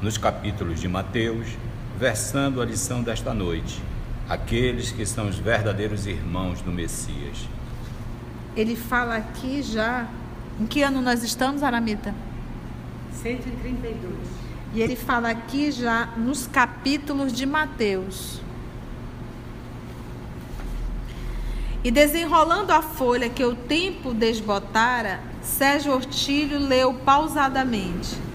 nos 0.00 0.16
capítulos 0.16 0.80
de 0.80 0.88
Mateus, 0.88 1.46
versando 1.98 2.62
a 2.62 2.64
lição 2.64 3.02
desta 3.02 3.34
noite, 3.34 3.82
aqueles 4.28 4.92
que 4.92 5.04
são 5.04 5.28
os 5.28 5.36
verdadeiros 5.36 6.06
irmãos 6.06 6.62
do 6.62 6.70
Messias. 6.70 7.48
Ele 8.54 8.76
fala 8.76 9.16
aqui 9.16 9.62
já 9.62 10.06
em 10.60 10.66
que 10.66 10.80
ano 10.82 11.02
nós 11.02 11.24
estamos, 11.24 11.62
Aramita? 11.62 12.14
132. 13.14 14.14
E 14.74 14.80
ele 14.80 14.94
fala 14.94 15.30
aqui 15.30 15.72
já 15.72 16.06
nos 16.16 16.46
capítulos 16.46 17.32
de 17.32 17.44
Mateus. 17.44 18.40
E 21.82 21.90
desenrolando 21.90 22.72
a 22.72 22.82
folha 22.82 23.28
que 23.28 23.44
o 23.44 23.56
tempo 23.56 24.14
desbotara, 24.14 25.20
Sérgio 25.42 25.92
Ortilho 25.92 26.58
leu 26.58 26.94
pausadamente. 26.94 28.27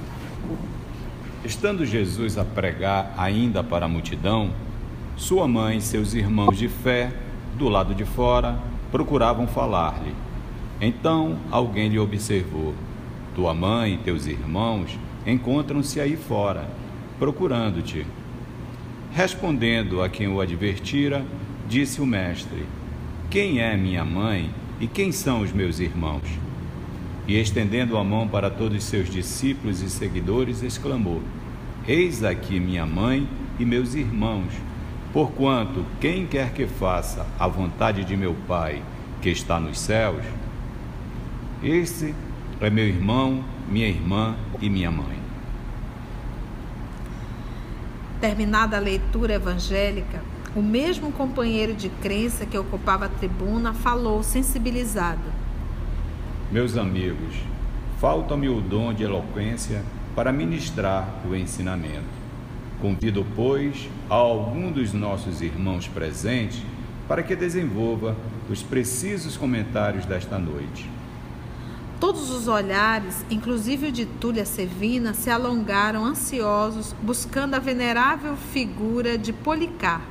Estando 1.46 1.86
Jesus 1.86 2.38
a 2.38 2.46
pregar 2.46 3.14
ainda 3.18 3.62
para 3.62 3.86
a 3.86 3.90
multidão, 3.90 4.52
sua 5.18 5.46
mãe 5.46 5.78
e 5.78 5.82
seus 5.82 6.14
irmãos 6.14 6.58
de 6.58 6.70
fé, 6.70 7.12
do 7.58 7.68
lado 7.68 7.94
de 7.94 8.06
fora, 8.06 8.58
procuravam 8.90 9.46
falar-lhe. 9.46 10.16
Então 10.80 11.38
alguém 11.52 11.90
lhe 11.90 12.00
observou: 12.00 12.74
Tua 13.36 13.54
mãe 13.54 13.96
e 13.96 13.98
teus 13.98 14.26
irmãos 14.26 14.98
encontram-se 15.28 16.00
aí 16.00 16.16
fora, 16.16 16.66
procurando-te. 17.20 18.08
Respondendo 19.12 20.02
a 20.02 20.08
quem 20.08 20.30
o 20.30 20.40
advertira, 20.40 21.26
disse 21.68 22.00
o 22.00 22.06
mestre: 22.06 22.66
Quem 23.30 23.60
é 23.60 23.76
minha 23.76 24.06
mãe 24.06 24.50
e 24.80 24.88
quem 24.88 25.12
são 25.12 25.42
os 25.42 25.52
meus 25.52 25.80
irmãos? 25.80 26.24
E 27.28 27.40
estendendo 27.40 27.98
a 27.98 28.04
mão 28.04 28.28
para 28.28 28.50
todos 28.50 28.78
os 28.78 28.84
seus 28.84 29.10
discípulos 29.10 29.82
e 29.82 29.90
seguidores, 29.90 30.62
exclamou: 30.62 31.22
Eis 31.88 32.24
aqui 32.24 32.60
minha 32.60 32.86
mãe 32.86 33.28
e 33.60 33.66
meus 33.66 33.94
irmãos. 33.96 34.52
Porquanto 35.14 35.86
quem 36.02 36.26
quer 36.26 36.54
que 36.54 36.66
faça 36.66 37.26
a 37.40 37.48
vontade 37.48 38.04
de 38.04 38.18
meu 38.18 38.36
Pai, 38.48 38.82
que 39.22 39.30
está 39.30 39.60
nos 39.60 39.80
céus, 39.80 40.24
esse 41.62 42.14
é 42.60 42.70
meu 42.70 42.88
irmão, 42.88 43.44
minha 43.70 43.88
irmã 43.88 44.36
e 44.60 44.70
minha 44.70 44.92
mãe. 44.92 45.18
Terminada 48.20 48.78
a 48.78 48.80
leitura 48.80 49.34
evangélica, 49.34 50.22
o 50.56 50.62
mesmo 50.62 51.12
companheiro 51.12 51.74
de 51.74 51.90
crença 51.90 52.46
que 52.46 52.58
ocupava 52.58 53.06
a 53.06 53.10
tribuna 53.10 53.74
falou 53.74 54.24
sensibilizado. 54.24 55.33
Meus 56.54 56.78
amigos, 56.78 57.34
falta-me 58.00 58.48
o 58.48 58.62
dom 58.62 58.94
de 58.94 59.04
eloquência 59.04 59.82
para 60.16 60.32
ministrar 60.32 61.24
o 61.28 61.36
ensinamento. 61.36 62.06
Convido, 62.80 63.26
pois, 63.36 63.90
a 64.08 64.14
algum 64.14 64.72
dos 64.72 64.94
nossos 64.94 65.42
irmãos 65.42 65.88
presentes 65.88 66.62
para 67.08 67.24
que 67.24 67.36
desenvolva 67.36 68.16
os 68.48 68.62
precisos 68.62 69.36
comentários 69.36 70.06
desta 70.06 70.38
noite. 70.38 70.88
Todos 72.00 72.30
os 72.30 72.48
olhares, 72.48 73.26
inclusive 73.32 73.88
o 73.88 73.92
de 73.92 74.06
Túlia 74.06 74.46
Sevina, 74.46 75.16
se 75.16 75.32
alongaram 75.32 76.06
ansiosos, 76.06 76.94
buscando 77.02 77.56
a 77.56 77.60
venerável 77.60 78.36
figura 78.36 79.18
de 79.18 79.34
Policarpo, 79.34 80.06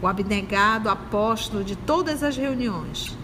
o 0.00 0.06
abnegado 0.06 0.88
apóstolo 0.88 1.64
de 1.64 1.74
todas 1.74 2.22
as 2.22 2.36
reuniões. 2.36 3.18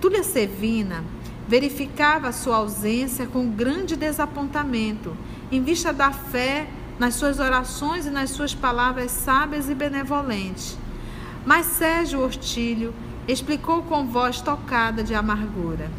Túlia 0.00 0.22
Sevina 0.22 1.02
verificava 1.48 2.32
sua 2.32 2.56
ausência 2.56 3.26
com 3.26 3.50
grande 3.50 3.96
desapontamento, 3.96 5.16
em 5.52 5.62
vista 5.62 5.92
da 5.92 6.10
fé 6.10 6.66
nas 6.98 7.14
suas 7.14 7.38
orações 7.38 8.06
e 8.06 8.10
nas 8.10 8.30
suas 8.30 8.54
palavras 8.54 9.10
sábias 9.10 9.68
e 9.68 9.74
benevolentes. 9.74 10.78
Mas 11.44 11.66
Sérgio 11.66 12.20
Ortilho 12.20 12.94
explicou 13.28 13.82
com 13.82 14.06
voz 14.06 14.40
tocada 14.40 15.02
de 15.02 15.14
amargura. 15.14 15.90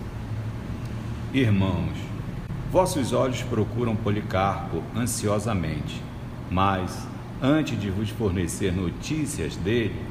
Irmãos, 1.33 1.97
vossos 2.71 3.13
olhos 3.13 3.41
procuram 3.43 3.95
Policarpo 3.95 4.81
ansiosamente, 4.95 6.01
mas, 6.49 7.07
antes 7.41 7.79
de 7.79 7.89
vos 7.89 8.09
fornecer 8.09 8.71
notícias 8.71 9.55
dele, 9.57 10.01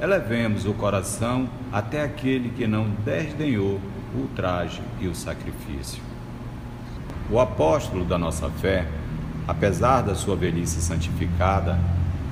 elevemos 0.00 0.64
o 0.64 0.72
coração 0.72 1.48
até 1.70 2.02
aquele 2.02 2.48
que 2.50 2.66
não 2.66 2.88
desdenhou 3.04 3.80
o 4.14 4.18
ultraje 4.18 4.80
e 5.00 5.08
o 5.08 5.14
sacrifício. 5.14 6.02
O 7.30 7.38
apóstolo 7.38 8.04
da 8.04 8.18
nossa 8.18 8.48
fé, 8.50 8.86
apesar 9.46 10.02
da 10.02 10.14
sua 10.14 10.36
velhice 10.36 10.80
santificada, 10.80 11.78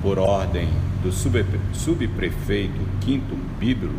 por 0.01 0.17
ordem 0.17 0.69
do 1.03 1.11
subprefeito 1.11 2.79
Quinto 3.01 3.35
Bíblo, 3.59 3.95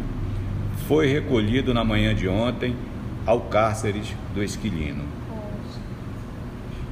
foi 0.88 1.06
recolhido 1.06 1.72
na 1.74 1.84
manhã 1.84 2.14
de 2.14 2.26
ontem 2.26 2.74
ao 3.26 3.42
cárceres 3.42 4.14
do 4.34 4.42
Esquilino. 4.42 5.04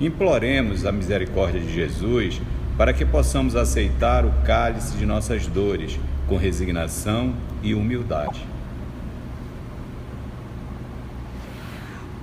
Imploremos 0.00 0.86
a 0.86 0.92
misericórdia 0.92 1.60
de 1.60 1.72
Jesus 1.72 2.40
para 2.76 2.92
que 2.92 3.04
possamos 3.04 3.56
aceitar 3.56 4.24
o 4.24 4.30
cálice 4.44 4.96
de 4.96 5.04
nossas 5.04 5.46
dores 5.46 5.98
com 6.28 6.36
resignação 6.36 7.34
e 7.62 7.74
humildade. 7.74 8.46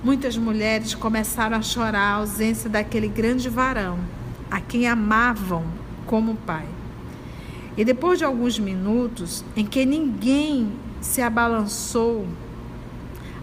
Muitas 0.04 0.36
mulheres 0.36 0.94
começaram 0.94 1.56
a 1.56 1.62
chorar 1.62 2.00
a 2.00 2.14
ausência 2.14 2.70
daquele 2.70 3.08
grande 3.08 3.48
varão, 3.48 3.98
a 4.50 4.60
quem 4.60 4.86
amavam 4.86 5.64
como 6.06 6.36
pai. 6.36 6.66
E 7.76 7.84
depois 7.84 8.18
de 8.18 8.24
alguns 8.24 8.58
minutos 8.58 9.44
em 9.56 9.66
que 9.66 9.84
ninguém 9.84 10.72
se 11.00 11.20
abalançou 11.20 12.26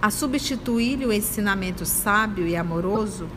a 0.02 0.10
substituir-lhe 0.10 1.06
o 1.06 1.14
ensinamento 1.14 1.86
sábio 1.86 2.48
e 2.48 2.56
amoroso, 2.56 3.28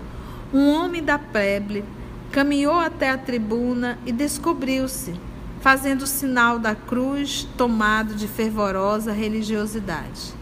um 0.52 0.68
homem 0.68 1.02
da 1.02 1.18
plebe 1.18 1.84
caminhou 2.30 2.78
até 2.78 3.10
a 3.10 3.18
tribuna 3.18 3.98
e 4.04 4.12
descobriu-se, 4.12 5.14
fazendo 5.60 6.02
o 6.02 6.06
sinal 6.06 6.58
da 6.58 6.74
cruz, 6.74 7.46
tomado 7.56 8.14
de 8.14 8.28
fervorosa 8.28 9.12
religiosidade. 9.12 10.35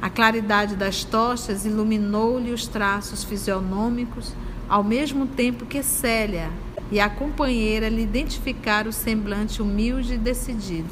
A 0.00 0.08
claridade 0.08 0.76
das 0.76 1.02
tochas 1.02 1.64
iluminou-lhe 1.64 2.52
os 2.52 2.68
traços 2.68 3.24
fisionômicos, 3.24 4.32
ao 4.68 4.84
mesmo 4.84 5.26
tempo 5.26 5.66
que 5.66 5.82
Célia 5.82 6.50
e 6.90 7.00
a 7.00 7.10
companheira 7.10 7.88
lhe 7.88 8.02
identificaram 8.02 8.90
o 8.90 8.92
semblante 8.92 9.60
humilde 9.60 10.14
e 10.14 10.18
decidido. 10.18 10.90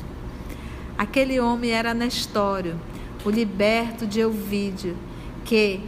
Aquele 0.99 1.39
homem 1.39 1.71
era 1.71 1.95
Nestório, 1.95 2.81
o 3.25 3.31
liberto 3.31 4.07
de 4.07 4.21
Euvídio, 4.21 4.97
que, 5.45 5.81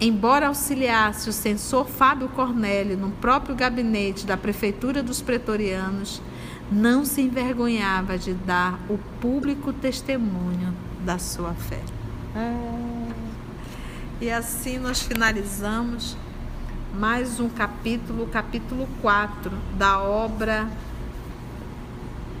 embora 0.00 0.46
auxiliasse 0.46 1.28
o 1.28 1.32
censor 1.32 1.88
Fábio 1.88 2.28
Cornélio 2.28 2.96
no 2.96 3.10
próprio 3.10 3.56
gabinete 3.56 4.24
da 4.24 4.36
prefeitura 4.36 5.02
dos 5.02 5.20
pretorianos, 5.20 6.22
não 6.70 7.04
se 7.04 7.20
envergonhava 7.20 8.16
de 8.16 8.32
dar 8.32 8.78
o 8.88 8.96
público 9.20 9.72
testemunho 9.72 10.72
da 11.04 11.18
sua 11.18 11.52
fé. 11.52 11.80
É. 12.36 12.80
E 14.20 14.30
assim 14.30 14.78
nós 14.78 15.02
finalizamos 15.02 16.16
mais 16.94 17.40
um 17.40 17.48
capítulo, 17.48 18.26
capítulo 18.26 18.88
4 19.00 19.50
da 19.76 20.00
obra 20.00 20.68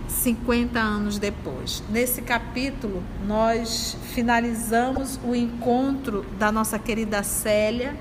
50 0.08 0.78
anos 0.78 1.18
depois. 1.18 1.82
Nesse 1.88 2.20
capítulo, 2.20 3.02
nós 3.26 3.96
finalizamos 4.12 5.18
o 5.24 5.34
encontro 5.34 6.26
da 6.38 6.52
nossa 6.52 6.78
querida 6.78 7.22
Célia, 7.22 7.96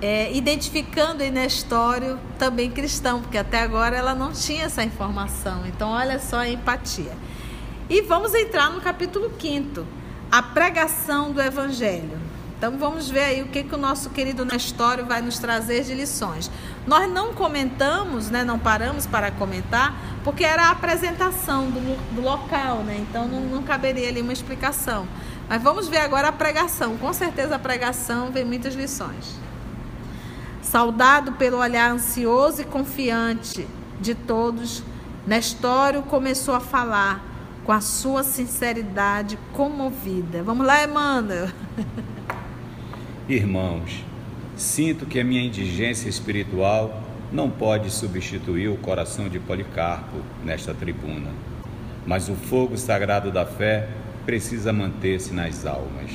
é, 0.00 0.34
identificando 0.34 1.22
em 1.22 1.30
Nestório 1.30 2.18
também 2.38 2.70
cristão, 2.70 3.20
porque 3.20 3.36
até 3.36 3.60
agora 3.60 3.96
ela 3.96 4.14
não 4.14 4.32
tinha 4.32 4.64
essa 4.64 4.82
informação. 4.82 5.66
Então, 5.66 5.90
olha 5.90 6.18
só 6.18 6.38
a 6.38 6.48
empatia. 6.48 7.12
E 7.90 8.00
vamos 8.02 8.32
entrar 8.34 8.70
no 8.70 8.80
capítulo 8.80 9.30
5, 9.38 9.84
a 10.30 10.42
pregação 10.42 11.32
do 11.32 11.40
Evangelho. 11.40 12.18
Então 12.56 12.76
vamos 12.76 13.08
ver 13.08 13.20
aí 13.20 13.42
o 13.42 13.48
que, 13.48 13.62
que 13.62 13.74
o 13.74 13.78
nosso 13.78 14.10
querido 14.10 14.44
Nestório 14.44 15.06
vai 15.06 15.22
nos 15.22 15.38
trazer 15.38 15.82
de 15.82 15.94
lições. 15.94 16.50
Nós 16.86 17.10
não 17.10 17.32
comentamos, 17.32 18.28
né, 18.28 18.44
não 18.44 18.58
paramos 18.58 19.06
para 19.06 19.30
comentar, 19.30 19.94
porque 20.22 20.44
era 20.44 20.64
a 20.64 20.70
apresentação 20.70 21.70
do, 21.70 22.14
do 22.14 22.20
local, 22.20 22.82
né? 22.82 22.98
Então 23.08 23.26
não, 23.26 23.40
não 23.40 23.62
caberia 23.62 24.10
ali 24.10 24.20
uma 24.20 24.34
explicação. 24.34 25.08
Mas 25.48 25.62
vamos 25.62 25.88
ver 25.88 25.98
agora 25.98 26.28
a 26.28 26.32
pregação. 26.32 26.98
Com 26.98 27.14
certeza 27.14 27.56
a 27.56 27.58
pregação 27.58 28.30
vem 28.30 28.44
muitas 28.44 28.74
lições. 28.74 29.34
Saudado 30.60 31.32
pelo 31.32 31.56
olhar 31.56 31.90
ansioso 31.90 32.60
e 32.60 32.64
confiante 32.66 33.66
de 33.98 34.14
todos, 34.14 34.82
Nestório 35.26 36.02
começou 36.02 36.54
a 36.54 36.60
falar 36.60 37.29
com 37.64 37.72
a 37.72 37.80
sua 37.80 38.22
sinceridade 38.22 39.38
comovida. 39.52 40.42
Vamos 40.42 40.66
lá, 40.66 40.84
Emmanuel. 40.84 41.48
Irmãos, 43.28 44.04
sinto 44.56 45.06
que 45.06 45.20
a 45.20 45.24
minha 45.24 45.42
indigência 45.42 46.08
espiritual 46.08 47.02
não 47.32 47.48
pode 47.48 47.90
substituir 47.90 48.68
o 48.68 48.76
coração 48.76 49.28
de 49.28 49.38
Policarpo 49.38 50.16
nesta 50.44 50.74
tribuna, 50.74 51.30
mas 52.06 52.28
o 52.28 52.34
fogo 52.34 52.76
sagrado 52.76 53.30
da 53.30 53.46
fé 53.46 53.88
precisa 54.26 54.72
manter-se 54.72 55.32
nas 55.32 55.64
almas. 55.64 56.10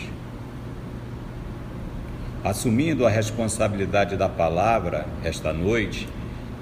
Assumindo 2.43 3.07
a 3.07 3.09
responsabilidade 3.09 4.15
da 4.15 4.29
palavra 4.29 5.07
esta 5.23 5.51
noite, 5.51 6.07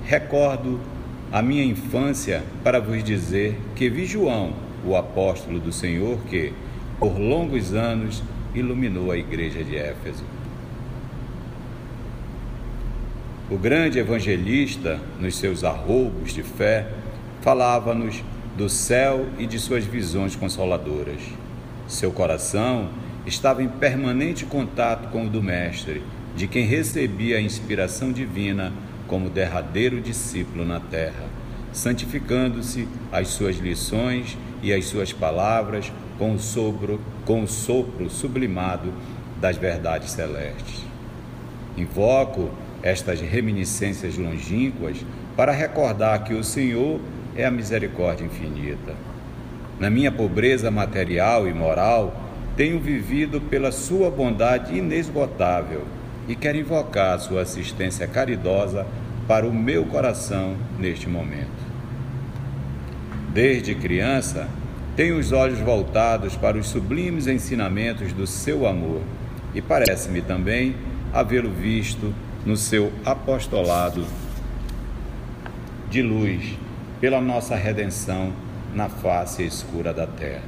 recordo 0.05 0.79
a 1.31 1.41
minha 1.41 1.63
infância 1.63 2.43
para 2.63 2.79
vos 2.79 3.03
dizer 3.03 3.59
que 3.75 3.89
vi 3.89 4.05
João, 4.05 4.53
o 4.85 4.95
apóstolo 4.95 5.59
do 5.59 5.71
Senhor, 5.71 6.19
que, 6.29 6.53
por 6.99 7.17
longos 7.19 7.73
anos, 7.73 8.23
iluminou 8.53 9.11
a 9.11 9.17
igreja 9.17 9.63
de 9.63 9.75
Éfeso. 9.75 10.23
O 13.49 13.57
grande 13.57 13.99
evangelista, 13.99 14.99
nos 15.19 15.35
seus 15.35 15.63
arroubos 15.63 16.33
de 16.33 16.43
fé, 16.43 16.87
falava-nos 17.41 18.23
do 18.57 18.69
céu 18.69 19.27
e 19.37 19.45
de 19.45 19.59
suas 19.59 19.83
visões 19.83 20.35
consoladoras. 20.35 21.21
Seu 21.87 22.11
coração 22.11 22.89
estava 23.25 23.61
em 23.61 23.67
permanente 23.67 24.45
contato 24.45 25.09
com 25.09 25.25
o 25.25 25.29
do 25.29 25.41
Mestre, 25.41 26.01
de 26.35 26.47
quem 26.47 26.65
recebia 26.65 27.37
a 27.37 27.41
inspiração 27.41 28.11
divina 28.11 28.71
como 29.07 29.29
derradeiro 29.29 30.01
discípulo 30.01 30.65
na 30.65 30.79
terra, 30.79 31.25
santificando-se 31.71 32.87
as 33.11 33.27
suas 33.29 33.57
lições 33.57 34.37
e 34.63 34.73
as 34.73 34.85
suas 34.85 35.11
palavras 35.13 35.91
com 36.17 36.33
o 36.33 36.39
sopro, 36.39 36.99
com 37.25 37.43
o 37.43 37.47
sopro 37.47 38.09
sublimado 38.09 38.91
das 39.39 39.57
verdades 39.57 40.11
celestes. 40.11 40.81
Invoco 41.77 42.49
estas 42.81 43.19
reminiscências 43.19 44.17
longínquas 44.17 45.05
para 45.35 45.51
recordar 45.51 46.23
que 46.23 46.33
o 46.33 46.43
Senhor 46.43 46.99
é 47.35 47.45
a 47.45 47.51
misericórdia 47.51 48.25
infinita. 48.25 48.95
Na 49.79 49.89
minha 49.89 50.11
pobreza 50.11 50.71
material 50.71 51.47
e 51.47 51.53
moral, 51.53 52.15
tenho 52.55 52.79
vivido 52.79 53.41
pela 53.41 53.71
sua 53.71 54.09
bondade 54.09 54.77
inesgotável 54.77 55.81
e 56.27 56.35
quero 56.35 56.57
invocar 56.57 57.19
sua 57.19 57.41
assistência 57.41 58.07
caridosa 58.07 58.85
para 59.27 59.47
o 59.47 59.53
meu 59.53 59.85
coração 59.85 60.55
neste 60.79 61.09
momento. 61.09 61.72
Desde 63.33 63.73
criança, 63.73 64.47
tenho 64.95 65.17
os 65.17 65.31
olhos 65.31 65.57
voltados 65.57 66.35
para 66.35 66.55
os 66.55 66.67
sublimes 66.67 67.25
ensinamentos 67.25 68.13
do 68.13 68.27
seu 68.27 68.67
amor 68.67 69.01
e 69.55 69.61
parece-me 69.61 70.21
também 70.21 70.75
havê-lo 71.11 71.49
visto 71.49 72.13
no 72.45 72.55
seu 72.55 72.93
apostolado 73.03 74.05
de 75.89 76.03
luz 76.03 76.59
pela 77.01 77.19
nossa 77.19 77.55
redenção 77.55 78.31
na 78.71 78.87
face 78.87 79.41
escura 79.41 79.91
da 79.91 80.05
terra. 80.05 80.43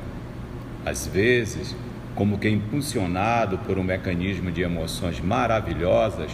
Às 0.85 1.07
vezes, 1.07 1.75
como 2.13 2.37
que 2.37 2.47
impulsionado 2.47 3.57
por 3.57 3.79
um 3.79 3.83
mecanismo 3.83 4.51
de 4.51 4.61
emoções 4.61 5.19
maravilhosas, 5.19 6.29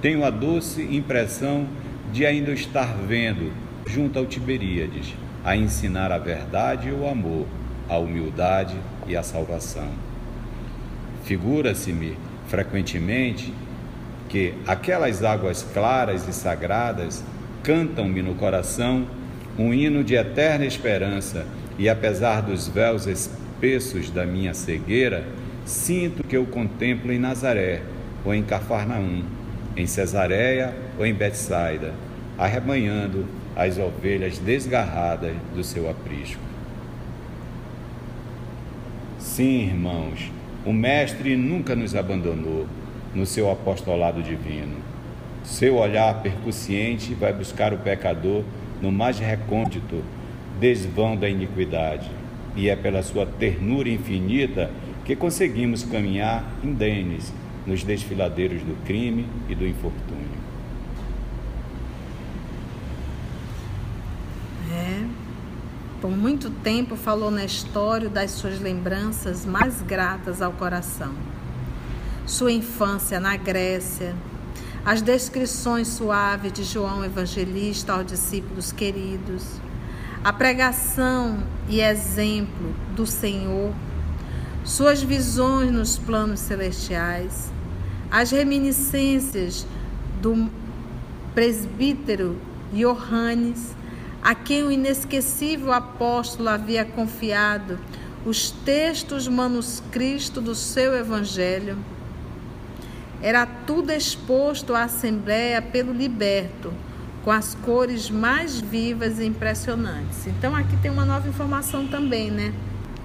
tenho 0.00 0.24
a 0.24 0.30
doce 0.30 0.82
impressão 0.82 1.66
de 2.12 2.24
ainda 2.24 2.52
estar 2.52 2.94
vendo, 3.08 3.52
junto 3.88 4.20
ao 4.20 4.26
Tiberíades, 4.26 5.12
a 5.46 5.56
ensinar 5.56 6.10
a 6.10 6.18
verdade 6.18 6.88
e 6.88 6.92
o 6.92 7.08
amor, 7.08 7.46
a 7.88 7.96
humildade 7.96 8.74
e 9.06 9.16
a 9.16 9.22
salvação. 9.22 9.88
Figura-se-me 11.22 12.18
frequentemente 12.48 13.54
que 14.28 14.54
aquelas 14.66 15.22
águas 15.22 15.64
claras 15.72 16.26
e 16.26 16.32
sagradas 16.32 17.22
cantam-me 17.62 18.22
no 18.22 18.34
coração 18.34 19.06
um 19.56 19.72
hino 19.72 20.02
de 20.02 20.16
eterna 20.16 20.66
esperança, 20.66 21.46
e 21.78 21.88
apesar 21.88 22.42
dos 22.42 22.66
véus 22.66 23.06
espessos 23.06 24.10
da 24.10 24.26
minha 24.26 24.52
cegueira, 24.52 25.24
sinto 25.64 26.24
que 26.24 26.36
eu 26.36 26.44
contemplo 26.44 27.12
em 27.12 27.20
Nazaré 27.20 27.82
ou 28.24 28.34
em 28.34 28.42
Cafarnaum, 28.42 29.22
em 29.76 29.86
Cesareia 29.86 30.74
ou 30.98 31.06
em 31.06 31.14
Betsaida, 31.14 31.94
arrebanhando 32.36 33.26
as 33.56 33.78
ovelhas 33.78 34.38
desgarradas 34.38 35.34
do 35.54 35.64
seu 35.64 35.88
aprisco. 35.88 36.40
Sim, 39.18 39.62
irmãos, 39.62 40.30
o 40.64 40.72
Mestre 40.72 41.36
nunca 41.36 41.74
nos 41.74 41.94
abandonou 41.96 42.66
no 43.14 43.24
seu 43.24 43.50
apostolado 43.50 44.22
divino. 44.22 44.76
Seu 45.42 45.76
olhar 45.76 46.22
percussiente 46.22 47.14
vai 47.14 47.32
buscar 47.32 47.72
o 47.72 47.78
pecador 47.78 48.44
no 48.82 48.92
mais 48.92 49.18
recôndito 49.18 50.02
desvão 50.60 51.16
da 51.16 51.28
iniquidade, 51.28 52.10
e 52.54 52.68
é 52.68 52.76
pela 52.76 53.02
sua 53.02 53.26
ternura 53.26 53.88
infinita 53.88 54.70
que 55.04 55.14
conseguimos 55.14 55.82
caminhar 55.84 56.44
indenes 56.64 57.32
nos 57.66 57.82
desfiladeiros 57.82 58.62
do 58.62 58.74
crime 58.84 59.26
e 59.48 59.54
do 59.54 59.66
infortúnio. 59.66 60.36
É. 64.72 65.04
Por 66.06 66.16
muito 66.16 66.50
tempo 66.50 66.94
falou 66.94 67.32
na 67.32 67.44
história 67.44 68.08
das 68.08 68.30
suas 68.30 68.60
lembranças 68.60 69.44
mais 69.44 69.82
gratas 69.82 70.40
ao 70.40 70.52
coração. 70.52 71.12
Sua 72.24 72.52
infância 72.52 73.18
na 73.18 73.36
Grécia, 73.36 74.14
as 74.84 75.02
descrições 75.02 75.88
suaves 75.88 76.52
de 76.52 76.62
João 76.62 77.04
Evangelista 77.04 77.92
aos 77.92 78.06
discípulos 78.06 78.70
queridos, 78.70 79.42
a 80.22 80.32
pregação 80.32 81.42
e 81.68 81.80
exemplo 81.80 82.72
do 82.94 83.04
Senhor, 83.04 83.74
suas 84.62 85.02
visões 85.02 85.72
nos 85.72 85.98
planos 85.98 86.38
celestiais, 86.38 87.50
as 88.12 88.30
reminiscências 88.30 89.66
do 90.22 90.48
presbítero 91.34 92.36
Johannes, 92.72 93.74
a 94.26 94.34
quem 94.34 94.64
o 94.64 94.72
inesquecível 94.72 95.72
apóstolo 95.72 96.48
havia 96.48 96.84
confiado 96.84 97.78
os 98.24 98.50
textos 98.50 99.28
manuscritos 99.28 100.42
do 100.42 100.52
seu 100.52 100.96
evangelho. 100.96 101.78
Era 103.22 103.46
tudo 103.46 103.92
exposto 103.92 104.74
à 104.74 104.82
Assembleia 104.82 105.62
pelo 105.62 105.92
liberto, 105.92 106.74
com 107.22 107.30
as 107.30 107.54
cores 107.54 108.10
mais 108.10 108.58
vivas 108.58 109.20
e 109.20 109.26
impressionantes. 109.26 110.26
Então 110.26 110.56
aqui 110.56 110.76
tem 110.78 110.90
uma 110.90 111.04
nova 111.04 111.28
informação 111.28 111.86
também, 111.86 112.28
né? 112.28 112.52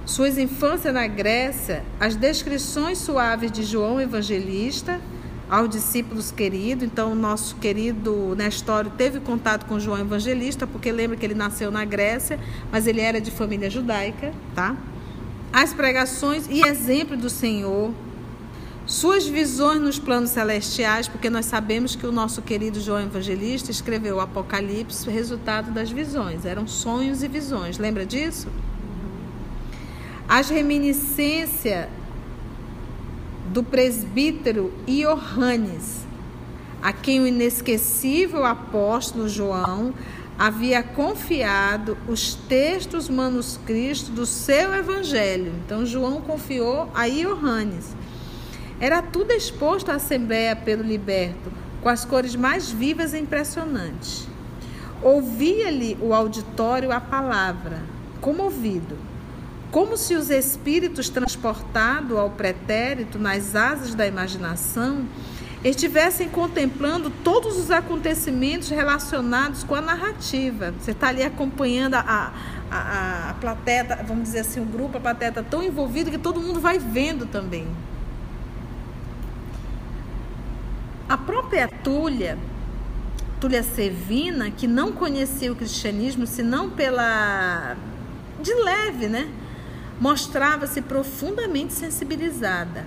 Suas 0.08 0.40
infâncias 0.40 0.92
na 0.92 1.06
Grécia, 1.06 1.84
as 2.00 2.16
descrições 2.16 2.98
suaves 2.98 3.52
de 3.52 3.62
João 3.62 4.02
Evangelista 4.02 5.00
aos 5.52 5.70
discípulos 5.70 6.32
queridos. 6.32 6.86
Então, 6.86 7.12
o 7.12 7.16
nosso 7.16 7.58
querido 7.58 8.34
Nestório 8.38 8.90
teve 8.98 9.20
contato 9.20 9.66
com 9.66 9.78
João 9.78 10.00
Evangelista, 10.00 10.66
porque 10.66 10.90
lembra 10.94 11.18
que 11.18 11.26
ele 11.26 11.36
nasceu 11.36 11.70
na 11.70 11.84
Grécia, 11.84 12.40
mas 12.72 12.88
ele 12.88 13.02
era 13.02 13.20
de 13.20 13.30
família 13.30 13.70
judaica, 13.70 14.34
tá? 14.56 14.78
As 15.52 15.74
pregações 15.74 16.48
e 16.50 16.66
exemplo 16.66 17.18
do 17.18 17.30
Senhor, 17.30 17.92
suas 18.86 19.28
visões 19.28 19.82
nos 19.82 20.00
planos 20.00 20.30
celestiais, 20.30 21.10
porque 21.10 21.30
nós 21.30 21.46
sabemos 21.46 21.98
que 21.98 22.08
o 22.08 22.12
nosso 22.14 22.42
querido 22.42 22.80
João 22.80 23.02
Evangelista 23.02 23.70
escreveu 23.70 24.16
o 24.16 24.20
Apocalipse, 24.22 25.10
resultado 25.10 25.70
das 25.72 25.92
visões, 25.92 26.46
eram 26.46 26.66
sonhos 26.66 27.22
e 27.22 27.28
visões, 27.28 27.78
lembra 27.78 28.06
disso? 28.06 28.48
As 30.30 30.50
reminiscências 30.50 31.90
do 33.52 33.64
presbítero 33.64 34.72
Iohannes, 34.88 36.08
a 36.82 36.94
quem 36.94 37.20
o 37.20 37.28
inesquecível 37.28 38.46
apóstolo 38.46 39.28
João 39.28 39.94
havia 40.40 40.82
confiado 40.82 41.98
os 42.08 42.34
textos 42.34 43.10
manuscritos 43.10 44.08
do 44.08 44.26
seu 44.26 44.74
evangelho. 44.74 45.52
Então 45.66 45.86
João 45.86 46.22
confiou 46.22 46.90
a 46.96 47.06
Iohannes. 47.06 47.94
Era 48.80 49.02
tudo 49.02 49.34
exposto 49.34 49.92
à 49.92 49.96
assembleia 49.96 50.56
pelo 50.56 50.82
liberto, 50.82 51.52
com 51.82 51.90
as 51.90 52.06
cores 52.06 52.38
mais 52.38 52.72
vivas 52.72 53.14
e 53.14 53.20
impressionantes. 53.20 54.30
Ouvia-lhe 55.04 55.98
o 56.00 56.14
auditório 56.14 56.90
a 56.90 57.02
palavra, 57.02 57.82
comovido 58.22 59.11
como 59.72 59.96
se 59.96 60.16
os 60.16 60.30
espíritos 60.30 61.10
transportados 61.10 62.18
ao 62.18 62.30
pretérito 62.30 63.18
nas 63.18 63.56
asas 63.56 63.96
da 63.96 64.06
imaginação 64.06 65.08
estivessem 65.64 66.28
contemplando 66.28 67.10
todos 67.24 67.58
os 67.58 67.72
acontecimentos 67.72 68.70
relacionados 68.70 69.64
com 69.64 69.74
a 69.74 69.82
narrativa. 69.82 70.74
Você 70.80 70.92
está 70.92 71.08
ali 71.08 71.24
acompanhando 71.24 71.96
a, 71.96 72.34
a, 72.70 73.30
a 73.30 73.34
plateia, 73.36 73.84
vamos 74.06 74.24
dizer 74.24 74.40
assim, 74.40 74.60
o 74.60 74.66
grupo, 74.66 74.98
a 74.98 75.02
plateia 75.02 75.30
está 75.30 75.44
tão 75.44 75.64
envolvido 75.64 76.12
que 76.12 76.18
todo 76.18 76.42
mundo 76.42 76.60
vai 76.60 76.78
vendo 76.78 77.26
também. 77.26 77.68
A 81.08 81.18
própria 81.18 81.68
Túlia, 81.68 82.38
Túlia 83.40 83.64
Sevina, 83.64 84.50
que 84.50 84.68
não 84.68 84.92
conhecia 84.92 85.52
o 85.52 85.56
cristianismo 85.56 86.26
senão 86.26 86.70
pela 86.70 87.78
de 88.42 88.54
leve, 88.54 89.08
né? 89.08 89.30
Mostrava-se 90.02 90.82
profundamente 90.82 91.74
sensibilizada. 91.74 92.84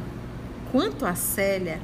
Quanto 0.73 1.07
a 1.07 1.15
Célia, 1.15 1.81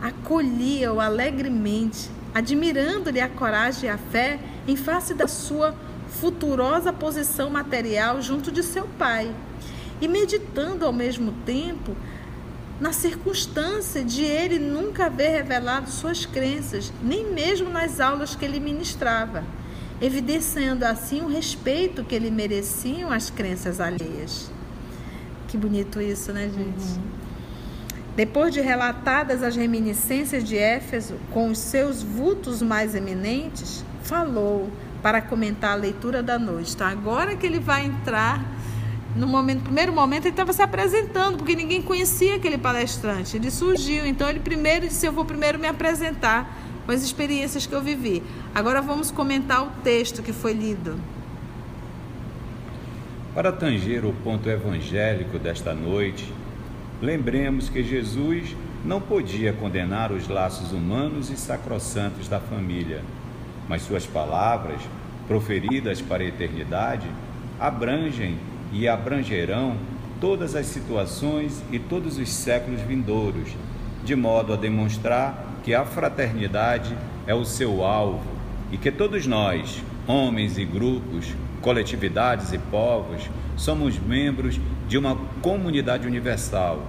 acolhia-o 0.00 1.00
alegremente, 1.00 2.08
admirando-lhe 2.32 3.20
a 3.20 3.28
coragem 3.28 3.90
e 3.90 3.92
a 3.92 3.98
fé 3.98 4.38
em 4.68 4.76
face 4.76 5.14
da 5.14 5.26
sua 5.26 5.74
futurosa 6.20 6.92
posição 6.92 7.50
material 7.50 8.22
junto 8.22 8.52
de 8.52 8.62
seu 8.62 8.86
pai, 8.96 9.34
e 10.00 10.06
meditando 10.06 10.86
ao 10.86 10.92
mesmo 10.92 11.32
tempo 11.44 11.96
na 12.80 12.92
circunstância 12.92 14.04
de 14.04 14.22
ele 14.22 14.60
nunca 14.60 15.06
haver 15.06 15.30
revelado 15.30 15.90
suas 15.90 16.24
crenças, 16.24 16.92
nem 17.02 17.32
mesmo 17.32 17.68
nas 17.68 17.98
aulas 17.98 18.36
que 18.36 18.44
ele 18.44 18.60
ministrava, 18.60 19.42
evidenciando 20.00 20.84
assim 20.84 21.20
o 21.22 21.26
respeito 21.26 22.04
que 22.04 22.16
lhe 22.16 22.30
mereciam 22.30 23.10
as 23.10 23.28
crenças 23.28 23.80
alheias. 23.80 24.56
Que 25.48 25.56
bonito 25.56 26.00
isso, 26.00 26.32
né, 26.32 26.42
gente? 26.42 26.98
Uhum. 26.98 27.18
Depois 28.14 28.52
de 28.52 28.60
relatadas 28.60 29.42
as 29.42 29.56
reminiscências 29.56 30.44
de 30.44 30.58
Éfeso 30.58 31.14
com 31.32 31.48
os 31.48 31.58
seus 31.58 32.02
vultos 32.02 32.60
mais 32.60 32.94
eminentes, 32.94 33.84
falou 34.02 34.68
para 35.02 35.22
comentar 35.22 35.72
a 35.72 35.74
leitura 35.74 36.22
da 36.22 36.38
noite. 36.38 36.74
Então, 36.74 36.86
agora 36.86 37.34
que 37.34 37.46
ele 37.46 37.60
vai 37.60 37.86
entrar, 37.86 38.44
no 39.16 39.26
momento, 39.26 39.62
primeiro 39.62 39.92
momento, 39.92 40.24
ele 40.24 40.30
estava 40.30 40.52
se 40.52 40.60
apresentando, 40.60 41.38
porque 41.38 41.54
ninguém 41.54 41.80
conhecia 41.80 42.36
aquele 42.36 42.58
palestrante. 42.58 43.36
Ele 43.36 43.50
surgiu, 43.50 44.04
então 44.04 44.28
ele 44.28 44.40
primeiro 44.40 44.86
disse: 44.86 45.06
Eu 45.06 45.12
vou 45.12 45.24
primeiro 45.24 45.58
me 45.58 45.66
apresentar 45.66 46.52
com 46.84 46.92
as 46.92 47.02
experiências 47.02 47.66
que 47.66 47.74
eu 47.74 47.80
vivi. 47.80 48.22
Agora 48.54 48.82
vamos 48.82 49.10
comentar 49.10 49.62
o 49.62 49.70
texto 49.82 50.22
que 50.22 50.32
foi 50.32 50.52
lido. 50.52 50.98
Para 53.38 53.52
tanger 53.52 54.04
o 54.04 54.12
ponto 54.12 54.50
evangélico 54.50 55.38
desta 55.38 55.72
noite, 55.72 56.34
lembremos 57.00 57.68
que 57.68 57.84
Jesus 57.84 58.56
não 58.84 59.00
podia 59.00 59.52
condenar 59.52 60.10
os 60.10 60.26
laços 60.26 60.72
humanos 60.72 61.30
e 61.30 61.36
sacrossantos 61.36 62.26
da 62.26 62.40
família, 62.40 63.00
mas 63.68 63.82
suas 63.82 64.04
palavras, 64.04 64.80
proferidas 65.28 66.02
para 66.02 66.24
a 66.24 66.26
eternidade, 66.26 67.06
abrangem 67.60 68.36
e 68.72 68.88
abrangerão 68.88 69.76
todas 70.20 70.56
as 70.56 70.66
situações 70.66 71.62
e 71.70 71.78
todos 71.78 72.18
os 72.18 72.28
séculos 72.28 72.80
vindouros, 72.80 73.50
de 74.04 74.16
modo 74.16 74.52
a 74.52 74.56
demonstrar 74.56 75.60
que 75.62 75.72
a 75.72 75.84
fraternidade 75.84 76.92
é 77.24 77.36
o 77.36 77.44
seu 77.44 77.84
alvo 77.84 78.28
e 78.72 78.76
que 78.76 78.90
todos 78.90 79.28
nós, 79.28 79.80
homens 80.08 80.58
e 80.58 80.64
grupos, 80.64 81.36
coletividades 81.68 82.54
e 82.54 82.56
povos, 82.56 83.28
somos 83.54 83.98
membros 83.98 84.58
de 84.88 84.96
uma 84.96 85.14
comunidade 85.42 86.06
universal. 86.06 86.86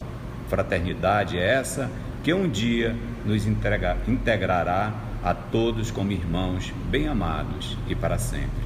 Fraternidade 0.48 1.38
é 1.38 1.46
essa 1.46 1.92
que 2.24 2.34
um 2.34 2.48
dia 2.48 2.96
nos 3.26 3.46
entrega, 3.46 3.98
integrará 4.08 4.94
a 5.22 5.34
todos 5.34 5.92
como 5.92 6.14
irmãos 6.14 6.74
bem 6.90 7.10
amados 7.10 7.78
e 7.90 7.94
para 7.94 8.18
sempre. 8.18 8.64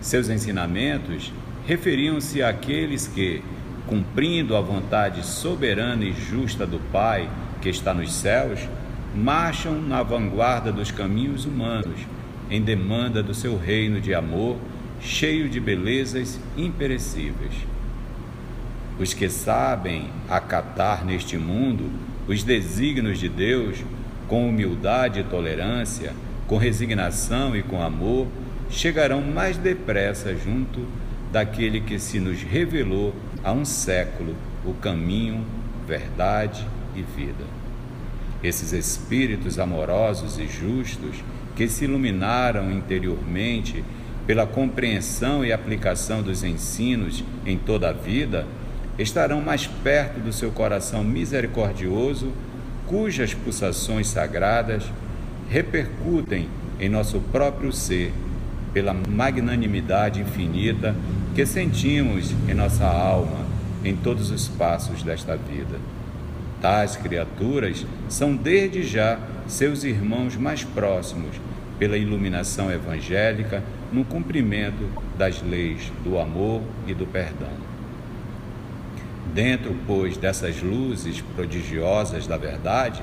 Seus 0.00 0.28
ensinamentos 0.28 1.32
referiam-se 1.66 2.40
àqueles 2.40 3.08
que, 3.08 3.42
cumprindo 3.88 4.54
a 4.54 4.60
vontade 4.60 5.26
soberana 5.26 6.04
e 6.04 6.12
justa 6.12 6.64
do 6.64 6.78
Pai 6.92 7.28
que 7.60 7.68
está 7.68 7.92
nos 7.92 8.12
céus, 8.12 8.60
marcham 9.12 9.82
na 9.82 10.04
vanguarda 10.04 10.70
dos 10.70 10.92
caminhos 10.92 11.46
humanos 11.46 11.98
em 12.52 12.60
demanda 12.60 13.22
do 13.22 13.34
seu 13.34 13.56
reino 13.56 13.98
de 13.98 14.14
amor, 14.14 14.58
cheio 15.00 15.48
de 15.48 15.58
belezas 15.58 16.38
imperecíveis. 16.54 17.54
Os 19.00 19.14
que 19.14 19.30
sabem 19.30 20.10
acatar 20.28 21.02
neste 21.02 21.38
mundo 21.38 21.90
os 22.28 22.44
desígnios 22.44 23.18
de 23.18 23.28
Deus 23.28 23.82
com 24.28 24.48
humildade 24.48 25.20
e 25.20 25.24
tolerância, 25.24 26.12
com 26.46 26.58
resignação 26.58 27.56
e 27.56 27.62
com 27.62 27.82
amor, 27.82 28.26
chegarão 28.68 29.22
mais 29.22 29.56
depressa 29.56 30.36
junto 30.36 30.86
daquele 31.32 31.80
que 31.80 31.98
se 31.98 32.20
nos 32.20 32.42
revelou 32.42 33.14
há 33.42 33.52
um 33.52 33.64
século 33.64 34.36
o 34.64 34.74
caminho, 34.74 35.42
verdade 35.86 36.66
e 36.94 37.00
vida. 37.00 37.44
Esses 38.42 38.72
espíritos 38.72 39.58
amorosos 39.58 40.38
e 40.38 40.46
justos 40.46 41.16
que 41.54 41.68
se 41.68 41.84
iluminaram 41.84 42.70
interiormente 42.70 43.84
pela 44.26 44.46
compreensão 44.46 45.44
e 45.44 45.52
aplicação 45.52 46.22
dos 46.22 46.44
ensinos 46.44 47.24
em 47.44 47.58
toda 47.58 47.90
a 47.90 47.92
vida, 47.92 48.46
estarão 48.98 49.40
mais 49.40 49.66
perto 49.66 50.20
do 50.20 50.32
seu 50.32 50.50
coração 50.50 51.02
misericordioso, 51.02 52.32
cujas 52.86 53.34
pulsações 53.34 54.08
sagradas 54.08 54.84
repercutem 55.48 56.48
em 56.78 56.88
nosso 56.88 57.20
próprio 57.32 57.72
ser 57.72 58.12
pela 58.72 58.94
magnanimidade 58.94 60.20
infinita 60.20 60.94
que 61.34 61.44
sentimos 61.44 62.32
em 62.48 62.54
nossa 62.54 62.86
alma 62.86 63.46
em 63.84 63.94
todos 63.96 64.30
os 64.30 64.48
passos 64.48 65.02
desta 65.02 65.36
vida. 65.36 65.78
Tais 66.60 66.96
criaturas 66.96 67.84
são 68.08 68.36
desde 68.36 68.82
já 68.82 69.18
seus 69.52 69.84
irmãos 69.84 70.34
mais 70.34 70.64
próximos 70.64 71.36
pela 71.78 71.98
iluminação 71.98 72.70
evangélica 72.70 73.62
no 73.92 74.02
cumprimento 74.02 74.88
das 75.18 75.42
leis 75.42 75.92
do 76.02 76.18
amor 76.18 76.62
e 76.86 76.94
do 76.94 77.06
perdão. 77.06 77.52
Dentro, 79.34 79.76
pois, 79.86 80.16
dessas 80.16 80.62
luzes 80.62 81.20
prodigiosas 81.36 82.26
da 82.26 82.38
verdade, 82.38 83.02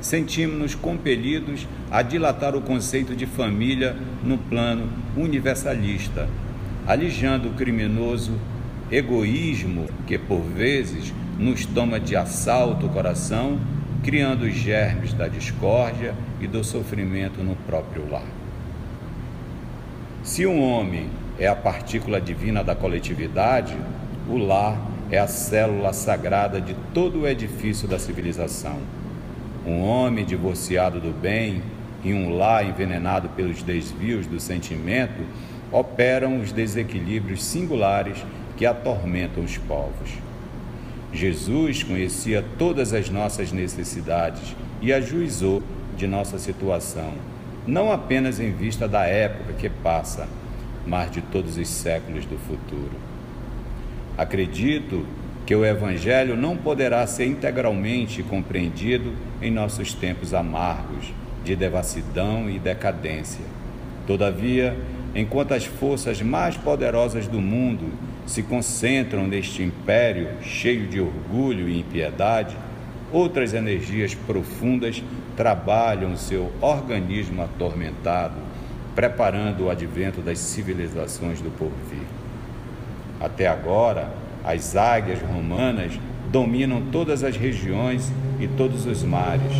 sentimos-nos 0.00 0.74
compelidos 0.74 1.66
a 1.90 2.00
dilatar 2.02 2.54
o 2.54 2.62
conceito 2.62 3.16
de 3.16 3.26
família 3.26 3.96
no 4.22 4.38
plano 4.38 4.88
universalista, 5.16 6.28
alijando 6.86 7.48
o 7.48 7.54
criminoso 7.54 8.32
egoísmo 8.90 9.86
que 10.06 10.16
por 10.16 10.42
vezes 10.42 11.12
nos 11.38 11.66
toma 11.66 11.98
de 11.98 12.14
assalto 12.14 12.86
o 12.86 12.90
coração, 12.90 13.58
criando 14.02 14.42
os 14.42 14.54
germes 14.54 15.12
da 15.12 15.28
discórdia 15.28 16.14
e 16.40 16.46
do 16.46 16.64
sofrimento 16.64 17.42
no 17.42 17.54
próprio 17.54 18.10
lar. 18.10 18.26
Se 20.24 20.44
um 20.44 20.60
homem 20.62 21.08
é 21.38 21.46
a 21.46 21.54
partícula 21.54 22.20
divina 22.20 22.64
da 22.64 22.74
coletividade, 22.74 23.76
o 24.28 24.36
lar 24.36 24.76
é 25.10 25.18
a 25.18 25.26
célula 25.26 25.92
sagrada 25.92 26.60
de 26.60 26.74
todo 26.92 27.20
o 27.20 27.28
edifício 27.28 27.86
da 27.86 27.98
civilização. 27.98 28.78
Um 29.64 29.82
homem 29.82 30.24
divorciado 30.24 31.00
do 31.00 31.12
bem 31.12 31.62
e 32.02 32.12
um 32.12 32.36
lar 32.36 32.66
envenenado 32.66 33.28
pelos 33.30 33.62
desvios 33.62 34.26
do 34.26 34.40
sentimento 34.40 35.22
operam 35.70 36.40
os 36.40 36.50
desequilíbrios 36.50 37.42
singulares 37.44 38.24
que 38.56 38.66
atormentam 38.66 39.44
os 39.44 39.56
povos. 39.58 40.10
Jesus 41.12 41.82
conhecia 41.82 42.44
todas 42.58 42.92
as 42.92 43.10
nossas 43.10 43.52
necessidades 43.52 44.56
e 44.80 44.92
ajuizou 44.92 45.62
de 45.96 46.06
nossa 46.06 46.38
situação, 46.38 47.12
não 47.66 47.92
apenas 47.92 48.40
em 48.40 48.50
vista 48.50 48.88
da 48.88 49.04
época 49.04 49.52
que 49.52 49.68
passa, 49.68 50.26
mas 50.86 51.10
de 51.10 51.20
todos 51.20 51.56
os 51.56 51.68
séculos 51.68 52.24
do 52.24 52.38
futuro. 52.38 52.92
Acredito 54.16 55.06
que 55.44 55.54
o 55.54 55.64
Evangelho 55.64 56.36
não 56.36 56.56
poderá 56.56 57.06
ser 57.06 57.26
integralmente 57.26 58.22
compreendido 58.22 59.12
em 59.40 59.50
nossos 59.50 59.92
tempos 59.92 60.32
amargos 60.32 61.12
de 61.44 61.54
devassidão 61.54 62.48
e 62.48 62.58
decadência. 62.58 63.44
Todavia, 64.06 64.76
enquanto 65.14 65.52
as 65.52 65.64
forças 65.64 66.22
mais 66.22 66.56
poderosas 66.56 67.26
do 67.26 67.40
mundo 67.40 67.92
se 68.26 68.42
concentram 68.42 69.26
neste 69.26 69.62
império 69.62 70.28
cheio 70.42 70.86
de 70.86 71.00
orgulho 71.00 71.68
e 71.68 71.80
impiedade, 71.80 72.56
outras 73.12 73.52
energias 73.52 74.14
profundas 74.14 75.02
trabalham 75.36 76.16
seu 76.16 76.50
organismo 76.60 77.42
atormentado, 77.42 78.36
preparando 78.94 79.64
o 79.64 79.70
advento 79.70 80.20
das 80.20 80.38
civilizações 80.38 81.40
do 81.40 81.50
porvir. 81.50 82.06
Até 83.20 83.46
agora, 83.46 84.12
as 84.44 84.76
águias 84.76 85.20
romanas 85.20 85.92
dominam 86.30 86.82
todas 86.90 87.22
as 87.22 87.36
regiões 87.36 88.10
e 88.40 88.48
todos 88.48 88.86
os 88.86 89.02
mares. 89.02 89.52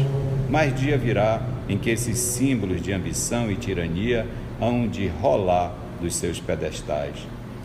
Mais 0.51 0.75
dia 0.75 0.99
virá 0.99 1.41
em 1.69 1.79
que 1.79 1.91
esses 1.91 2.19
símbolos 2.19 2.83
de 2.83 2.93
ambição 2.93 3.51
e 3.51 3.57
tirania 3.57 4.27
hão 4.61 4.89
de 4.89 5.07
rolar 5.07 5.73
dos 6.01 6.17
seus 6.17 6.41
pedestais, 6.41 7.15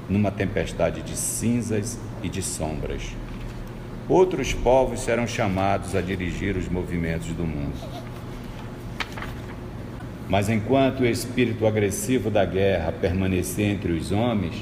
numa 0.10 0.32
tempestade 0.32 1.02
de 1.02 1.16
cinzas 1.16 2.00
e 2.24 2.30
de 2.30 2.42
sombras. 2.42 3.04
Outros 4.10 4.54
povos 4.54 5.02
serão 5.02 5.28
chamados 5.28 5.96
a 5.96 6.02
dirigir 6.02 6.56
os 6.56 6.70
movimentos 6.70 7.28
do 7.28 7.44
mundo. 7.44 7.76
Mas 10.30 10.50
enquanto 10.50 11.02
o 11.02 11.06
espírito 11.06 11.66
agressivo 11.66 12.30
da 12.30 12.46
guerra 12.46 12.92
permanecer 12.92 13.66
entre 13.66 13.92
os 13.92 14.12
homens, 14.12 14.56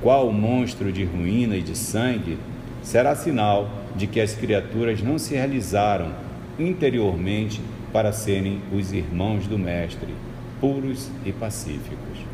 qual 0.00 0.30
monstro 0.30 0.92
de 0.92 1.04
ruína 1.04 1.56
e 1.56 1.62
de 1.62 1.76
sangue, 1.76 2.38
será 2.82 3.14
sinal 3.14 3.70
de 3.96 4.06
que 4.06 4.20
as 4.20 4.34
criaturas 4.34 5.02
não 5.02 5.18
se 5.18 5.34
realizaram 5.34 6.12
interiormente 6.58 7.60
para 7.92 8.12
serem 8.12 8.60
os 8.72 8.92
irmãos 8.92 9.46
do 9.46 9.58
Mestre, 9.58 10.14
puros 10.60 11.10
e 11.24 11.32
pacíficos. 11.32 12.33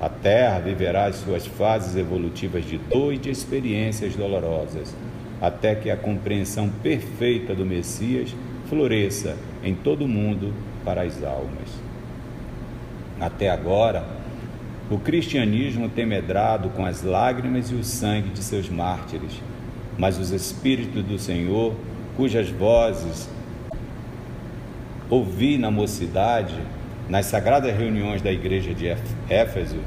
A 0.00 0.08
Terra 0.08 0.60
viverá 0.60 1.04
as 1.04 1.16
suas 1.16 1.46
fases 1.46 1.94
evolutivas 1.94 2.64
de 2.64 2.78
dor 2.78 3.12
e 3.12 3.18
de 3.18 3.28
experiências 3.28 4.16
dolorosas, 4.16 4.96
até 5.42 5.74
que 5.74 5.90
a 5.90 5.96
compreensão 5.96 6.70
perfeita 6.82 7.54
do 7.54 7.66
Messias 7.66 8.34
floresça 8.66 9.36
em 9.62 9.74
todo 9.74 10.06
o 10.06 10.08
mundo 10.08 10.54
para 10.86 11.02
as 11.02 11.22
almas. 11.22 11.68
Até 13.20 13.50
agora, 13.50 14.06
o 14.90 14.98
cristianismo 14.98 15.90
tem 15.90 16.06
medrado 16.06 16.70
com 16.70 16.86
as 16.86 17.02
lágrimas 17.02 17.70
e 17.70 17.74
o 17.74 17.84
sangue 17.84 18.30
de 18.30 18.42
seus 18.42 18.70
mártires, 18.70 19.42
mas 19.98 20.18
os 20.18 20.30
Espíritos 20.30 21.04
do 21.04 21.18
Senhor, 21.18 21.74
cujas 22.16 22.48
vozes 22.48 23.28
ouvi 25.10 25.58
na 25.58 25.70
mocidade, 25.70 26.54
nas 27.10 27.26
sagradas 27.26 27.76
reuniões 27.76 28.22
da 28.22 28.30
igreja 28.30 28.72
de 28.72 28.86
Éfeso, 29.28 29.80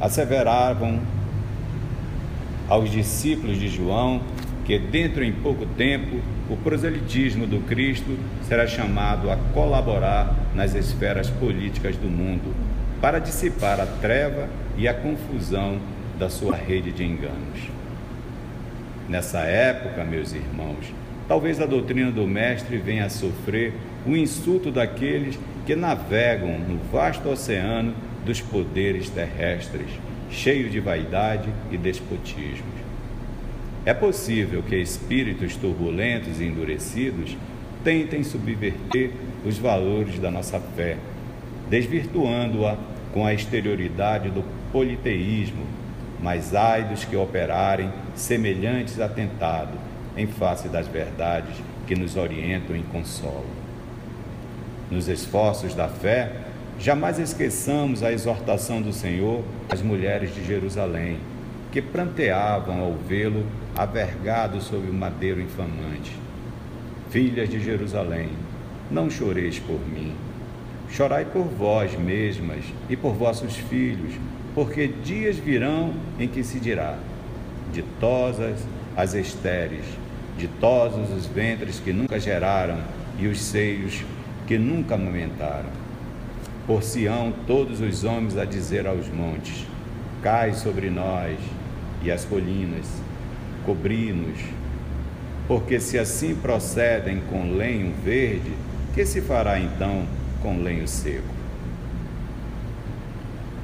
asseveravam 0.00 0.98
aos 2.68 2.90
discípulos 2.90 3.58
de 3.58 3.68
João 3.68 4.20
que 4.64 4.76
dentro 4.76 5.22
em 5.22 5.30
pouco 5.30 5.64
tempo 5.64 6.20
o 6.50 6.56
proselitismo 6.56 7.46
do 7.46 7.60
Cristo 7.60 8.18
será 8.48 8.66
chamado 8.66 9.30
a 9.30 9.36
colaborar 9.54 10.34
nas 10.52 10.74
esferas 10.74 11.30
políticas 11.30 11.96
do 11.96 12.08
mundo, 12.08 12.52
para 13.00 13.20
dissipar 13.20 13.78
a 13.78 13.86
treva 13.86 14.48
e 14.76 14.88
a 14.88 14.94
confusão 14.94 15.78
da 16.18 16.28
sua 16.28 16.56
rede 16.56 16.90
de 16.90 17.04
enganos. 17.04 17.70
Nessa 19.08 19.40
época, 19.40 20.02
meus 20.02 20.32
irmãos, 20.32 20.92
talvez 21.28 21.60
a 21.60 21.66
doutrina 21.66 22.10
do 22.10 22.26
Mestre 22.26 22.78
venha 22.78 23.04
a 23.04 23.10
sofrer 23.10 23.74
o 24.06 24.16
insulto 24.16 24.72
daqueles 24.72 25.38
que 25.66 25.74
navegam 25.74 26.58
no 26.58 26.78
vasto 26.92 27.28
oceano 27.28 27.94
dos 28.24 28.40
poderes 28.40 29.08
terrestres, 29.08 29.86
cheio 30.30 30.68
de 30.68 30.80
vaidade 30.80 31.48
e 31.70 31.76
despotismo. 31.76 32.74
É 33.86 33.92
possível 33.92 34.62
que 34.62 34.76
espíritos 34.76 35.56
turbulentos 35.56 36.40
e 36.40 36.44
endurecidos 36.44 37.36
tentem 37.82 38.24
subverter 38.24 39.10
os 39.44 39.58
valores 39.58 40.18
da 40.18 40.30
nossa 40.30 40.58
fé, 40.58 40.96
desvirtuando-a 41.68 42.76
com 43.12 43.26
a 43.26 43.34
exterioridade 43.34 44.30
do 44.30 44.42
politeísmo, 44.72 45.66
mas 46.22 46.54
ai 46.54 46.84
dos 46.84 47.04
que 47.04 47.14
operarem 47.14 47.92
semelhantes 48.14 48.98
atentado 49.00 49.78
em 50.16 50.26
face 50.26 50.68
das 50.68 50.88
verdades 50.88 51.54
que 51.86 51.94
nos 51.94 52.16
orientam 52.16 52.74
e 52.74 52.82
consolam. 52.84 53.63
Nos 54.94 55.08
esforços 55.08 55.74
da 55.74 55.88
fé, 55.88 56.30
jamais 56.78 57.18
esqueçamos 57.18 58.04
a 58.04 58.12
exortação 58.12 58.80
do 58.80 58.92
Senhor 58.92 59.42
às 59.68 59.82
mulheres 59.82 60.32
de 60.32 60.46
Jerusalém, 60.46 61.18
que 61.72 61.82
pranteavam 61.82 62.80
ao 62.80 62.92
vê-lo 62.92 63.44
avergado 63.76 64.60
sob 64.60 64.88
o 64.88 64.94
madeiro 64.94 65.40
infamante. 65.40 66.16
Filhas 67.10 67.48
de 67.48 67.58
Jerusalém, 67.58 68.28
não 68.88 69.10
choreis 69.10 69.58
por 69.58 69.80
mim, 69.80 70.14
Chorai 70.90 71.24
por 71.24 71.42
vós 71.42 71.98
mesmas 71.98 72.64
e 72.88 72.96
por 72.96 73.14
vossos 73.14 73.56
filhos, 73.56 74.14
porque 74.54 74.86
dias 74.86 75.36
virão 75.36 75.92
em 76.20 76.28
que 76.28 76.44
se 76.44 76.60
dirá: 76.60 76.96
Ditosas 77.72 78.60
as 78.96 79.12
estéreis, 79.14 79.86
ditosos 80.38 81.10
os 81.10 81.26
ventres 81.26 81.80
que 81.80 81.92
nunca 81.92 82.20
geraram 82.20 82.78
e 83.18 83.26
os 83.26 83.40
seios 83.40 84.04
que 84.46 84.58
nunca 84.58 84.94
amamentaram. 84.94 85.70
Por 86.66 86.82
Sião 86.82 87.32
todos 87.46 87.80
os 87.80 88.04
homens 88.04 88.36
a 88.36 88.44
dizer 88.44 88.86
aos 88.86 89.08
montes: 89.08 89.66
Cai 90.22 90.54
sobre 90.54 90.88
nós, 90.90 91.38
e 92.02 92.10
as 92.10 92.24
colinas, 92.24 92.86
cobri-nos. 93.64 94.38
Porque 95.46 95.78
se 95.78 95.98
assim 95.98 96.34
procedem 96.34 97.20
com 97.28 97.54
lenho 97.54 97.92
verde, 98.02 98.52
que 98.94 99.04
se 99.04 99.20
fará 99.20 99.58
então 99.58 100.06
com 100.42 100.62
lenho 100.62 100.88
seco. 100.88 101.34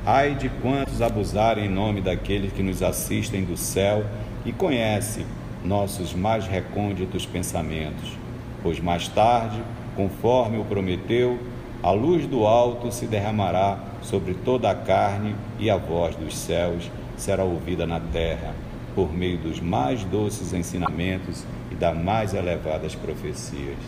Ai 0.05 0.35
de 0.35 0.49
quantos 0.49 1.01
abusarem 1.01 1.67
em 1.67 1.69
nome 1.69 2.01
daqueles 2.01 2.53
que 2.53 2.63
nos 2.63 2.83
assistem 2.83 3.45
do 3.45 3.57
céu 3.57 4.05
e 4.45 4.53
conhecem 4.53 5.25
nossos 5.65 6.15
mais 6.15 6.47
recônditos 6.47 7.27
pensamentos, 7.27 8.17
pois 8.63 8.81
mais 8.81 9.09
tarde, 9.09 9.63
conforme 9.97 10.59
o 10.59 10.65
prometeu, 10.65 11.39
a 11.83 11.91
luz 11.91 12.27
do 12.27 12.47
alto 12.47 12.93
se 12.93 13.07
derramará 13.07 13.79
sobre 14.03 14.35
toda 14.35 14.71
a 14.71 14.75
carne 14.75 15.35
e 15.59 15.71
a 15.71 15.77
voz 15.77 16.15
dos 16.15 16.37
céus 16.37 16.91
será 17.17 17.45
ouvida 17.45 17.87
na 17.87 18.01
terra, 18.01 18.55
por 18.95 19.13
meio 19.13 19.39
dos 19.39 19.61
mais 19.61 20.05
doces 20.05 20.53
ensinamentos 20.53 21.45
e 21.71 21.75
das 21.75 21.97
mais 21.97 22.35
elevadas 22.35 22.95
profecias. 22.95 23.79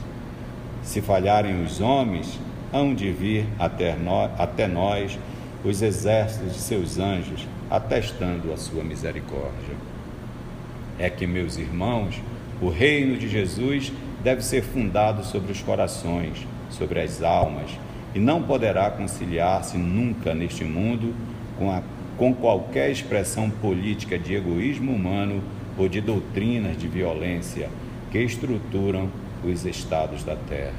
Se 0.82 1.00
falharem 1.00 1.62
os 1.62 1.80
homens, 1.80 2.38
hão 2.72 2.94
de 2.94 3.10
vir 3.10 3.46
até 3.58 3.94
nós, 3.94 4.30
até 4.38 4.66
nós 4.66 5.18
os 5.64 5.82
exércitos 5.82 6.54
de 6.54 6.58
seus 6.58 6.98
anjos, 6.98 7.46
atestando 7.70 8.52
a 8.52 8.56
sua 8.56 8.82
misericórdia. 8.82 9.76
É 10.98 11.08
que, 11.08 11.26
meus 11.26 11.56
irmãos, 11.56 12.20
o 12.60 12.68
reino 12.68 13.16
de 13.16 13.28
Jesus 13.28 13.92
deve 14.22 14.42
ser 14.42 14.62
fundado 14.62 15.24
sobre 15.24 15.52
os 15.52 15.60
corações, 15.60 16.46
sobre 16.70 17.00
as 17.00 17.22
almas, 17.22 17.70
e 18.14 18.18
não 18.18 18.42
poderá 18.42 18.90
conciliar-se 18.90 19.76
nunca 19.76 20.34
neste 20.34 20.64
mundo 20.64 21.14
com 21.58 21.70
a 21.70 21.82
com 22.16 22.32
qualquer 22.34 22.90
expressão 22.90 23.50
política 23.50 24.18
de 24.18 24.34
egoísmo 24.34 24.92
humano 24.92 25.42
ou 25.76 25.88
de 25.88 26.00
doutrinas 26.00 26.76
de 26.76 26.86
violência 26.86 27.68
que 28.10 28.18
estruturam 28.18 29.08
os 29.42 29.64
estados 29.64 30.22
da 30.22 30.36
terra. 30.36 30.72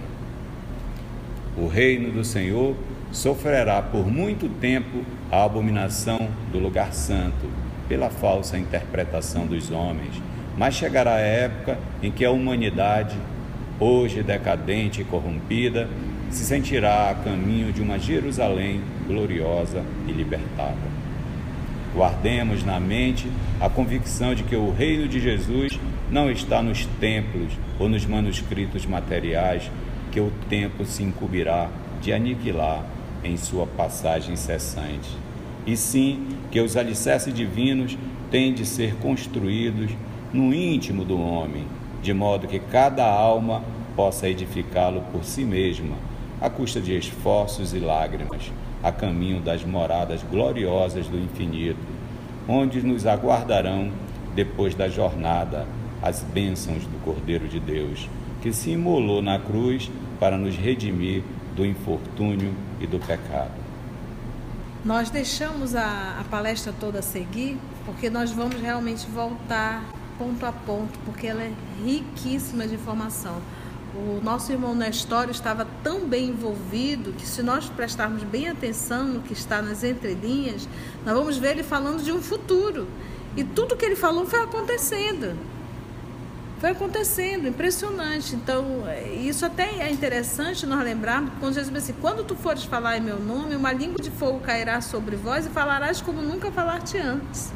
O 1.57 1.67
reino 1.67 2.11
do 2.11 2.23
Senhor 2.23 2.75
sofrerá 3.11 3.81
por 3.81 4.07
muito 4.07 4.47
tempo 4.47 5.03
a 5.31 5.43
abominação 5.43 6.29
do 6.51 6.59
lugar 6.59 6.93
santo, 6.93 7.49
pela 7.89 8.09
falsa 8.09 8.57
interpretação 8.57 9.45
dos 9.45 9.69
homens, 9.69 10.21
mas 10.57 10.75
chegará 10.75 11.15
a 11.15 11.19
época 11.19 11.77
em 12.01 12.11
que 12.11 12.23
a 12.23 12.31
humanidade, 12.31 13.17
hoje 13.79 14.23
decadente 14.23 15.01
e 15.01 15.05
corrompida, 15.05 15.89
se 16.29 16.43
sentirá 16.43 17.09
a 17.09 17.15
caminho 17.15 17.71
de 17.71 17.81
uma 17.81 17.99
Jerusalém 17.99 18.81
gloriosa 19.07 19.83
e 20.07 20.11
libertada. 20.11 20.93
Guardemos 21.93 22.63
na 22.63 22.79
mente 22.79 23.27
a 23.61 23.69
convicção 23.69 24.33
de 24.33 24.43
que 24.43 24.55
o 24.55 24.71
reino 24.71 25.07
de 25.07 25.19
Jesus 25.19 25.79
não 26.09 26.31
está 26.31 26.61
nos 26.61 26.85
templos 26.99 27.53
ou 27.79 27.87
nos 27.87 28.05
manuscritos 28.05 28.85
materiais 28.85 29.69
que 30.11 30.19
o 30.19 30.31
tempo 30.49 30.85
se 30.85 31.03
incumbirá 31.03 31.69
de 32.01 32.11
aniquilar 32.11 32.83
em 33.23 33.37
sua 33.37 33.65
passagem 33.65 34.33
incessante, 34.33 35.09
e 35.65 35.77
sim 35.77 36.27
que 36.51 36.59
os 36.59 36.75
alicerces 36.75 37.33
divinos 37.33 37.97
têm 38.29 38.53
de 38.53 38.65
ser 38.65 38.95
construídos 38.95 39.91
no 40.33 40.53
íntimo 40.53 41.05
do 41.05 41.19
homem, 41.19 41.63
de 42.03 42.13
modo 42.13 42.47
que 42.49 42.59
cada 42.59 43.05
alma 43.05 43.63
possa 43.95 44.27
edificá-lo 44.27 45.01
por 45.13 45.23
si 45.23 45.45
mesma, 45.45 45.95
à 46.41 46.49
custa 46.49 46.81
de 46.81 46.97
esforços 46.97 47.73
e 47.73 47.79
lágrimas, 47.79 48.51
a 48.83 48.91
caminho 48.91 49.39
das 49.39 49.63
moradas 49.63 50.21
gloriosas 50.21 51.07
do 51.07 51.17
infinito, 51.17 51.79
onde 52.47 52.81
nos 52.81 53.07
aguardarão, 53.07 53.89
depois 54.35 54.75
da 54.75 54.89
jornada, 54.89 55.65
as 56.01 56.21
bênçãos 56.21 56.83
do 56.83 57.01
Cordeiro 57.05 57.47
de 57.47 57.61
Deus, 57.61 58.09
que 58.41 58.51
se 58.51 58.71
imolou 58.71 59.21
na 59.21 59.39
cruz 59.39 59.89
para 60.19 60.37
nos 60.37 60.57
redimir 60.57 61.23
do 61.55 61.65
infortúnio 61.65 62.53
e 62.81 62.85
do 62.85 62.99
pecado. 62.99 63.63
Nós 64.83 65.09
deixamos 65.09 65.73
a, 65.73 66.19
a 66.19 66.25
palestra 66.29 66.73
toda 66.77 67.01
seguir 67.01 67.57
porque 67.85 68.09
nós 68.09 68.31
vamos 68.31 68.59
realmente 68.59 69.07
voltar 69.07 69.85
ponto 70.23 70.45
a 70.45 70.53
ponto, 70.53 70.97
porque 71.05 71.27
ela 71.27 71.43
é 71.43 71.51
riquíssima 71.83 72.65
de 72.65 72.75
informação. 72.75 73.41
O 73.93 74.21
nosso 74.23 74.51
irmão 74.51 74.73
Nestório 74.73 75.31
estava 75.31 75.67
tão 75.83 76.07
bem 76.07 76.29
envolvido 76.29 77.11
que, 77.11 77.27
se 77.27 77.43
nós 77.43 77.69
prestarmos 77.69 78.23
bem 78.23 78.47
atenção 78.47 79.03
no 79.03 79.19
que 79.21 79.33
está 79.33 79.61
nas 79.61 79.83
entrelinhas, 79.83 80.67
nós 81.05 81.13
vamos 81.13 81.37
ver 81.37 81.51
ele 81.51 81.63
falando 81.63 82.01
de 82.01 82.11
um 82.11 82.21
futuro. 82.21 82.87
E 83.35 83.43
tudo 83.43 83.75
que 83.75 83.85
ele 83.85 83.97
falou 83.97 84.25
foi 84.25 84.41
acontecendo. 84.41 85.37
Foi 86.59 86.69
acontecendo, 86.69 87.49
impressionante. 87.49 88.33
Então, 88.33 88.65
isso 89.21 89.45
até 89.45 89.81
é 89.81 89.91
interessante 89.91 90.65
nós 90.65 90.81
lembrarmos, 90.83 91.33
quando 91.39 91.53
Jesus 91.53 91.71
disse 91.71 91.91
assim: 91.91 92.01
quando 92.01 92.23
tu 92.23 92.35
fores 92.35 92.63
falar 92.63 92.97
em 92.97 93.01
meu 93.01 93.19
nome, 93.19 93.55
uma 93.57 93.73
língua 93.73 94.01
de 94.01 94.09
fogo 94.09 94.39
cairá 94.39 94.79
sobre 94.79 95.17
vós 95.17 95.45
e 95.45 95.49
falarás 95.49 96.01
como 96.01 96.21
nunca 96.21 96.49
falaste 96.49 96.97
antes. 96.97 97.51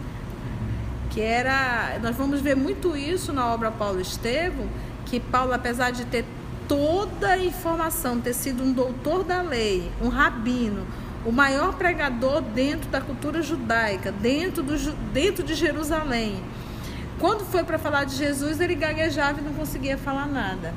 Que 1.17 1.21
era, 1.23 1.97
nós 1.99 2.15
vamos 2.15 2.41
ver 2.41 2.55
muito 2.55 2.95
isso 2.95 3.33
na 3.33 3.47
obra 3.47 3.71
Paulo 3.71 3.99
Estevão, 3.99 4.67
que 5.07 5.19
Paulo, 5.19 5.51
apesar 5.51 5.89
de 5.89 6.05
ter 6.05 6.23
toda 6.67 7.29
a 7.29 7.43
informação, 7.43 8.21
ter 8.21 8.33
sido 8.35 8.61
um 8.61 8.71
doutor 8.71 9.23
da 9.23 9.41
lei, 9.41 9.91
um 9.99 10.09
rabino, 10.09 10.85
o 11.25 11.31
maior 11.31 11.73
pregador 11.73 12.41
dentro 12.41 12.87
da 12.91 13.01
cultura 13.01 13.41
judaica, 13.41 14.11
dentro, 14.11 14.61
do, 14.61 14.77
dentro 15.11 15.43
de 15.43 15.55
Jerusalém 15.55 16.43
quando 17.19 17.43
foi 17.45 17.63
para 17.63 17.79
falar 17.79 18.03
de 18.03 18.15
Jesus, 18.15 18.59
ele 18.59 18.75
gaguejava 18.75 19.41
e 19.41 19.43
não 19.43 19.53
conseguia 19.53 19.97
falar 19.97 20.27
nada. 20.27 20.71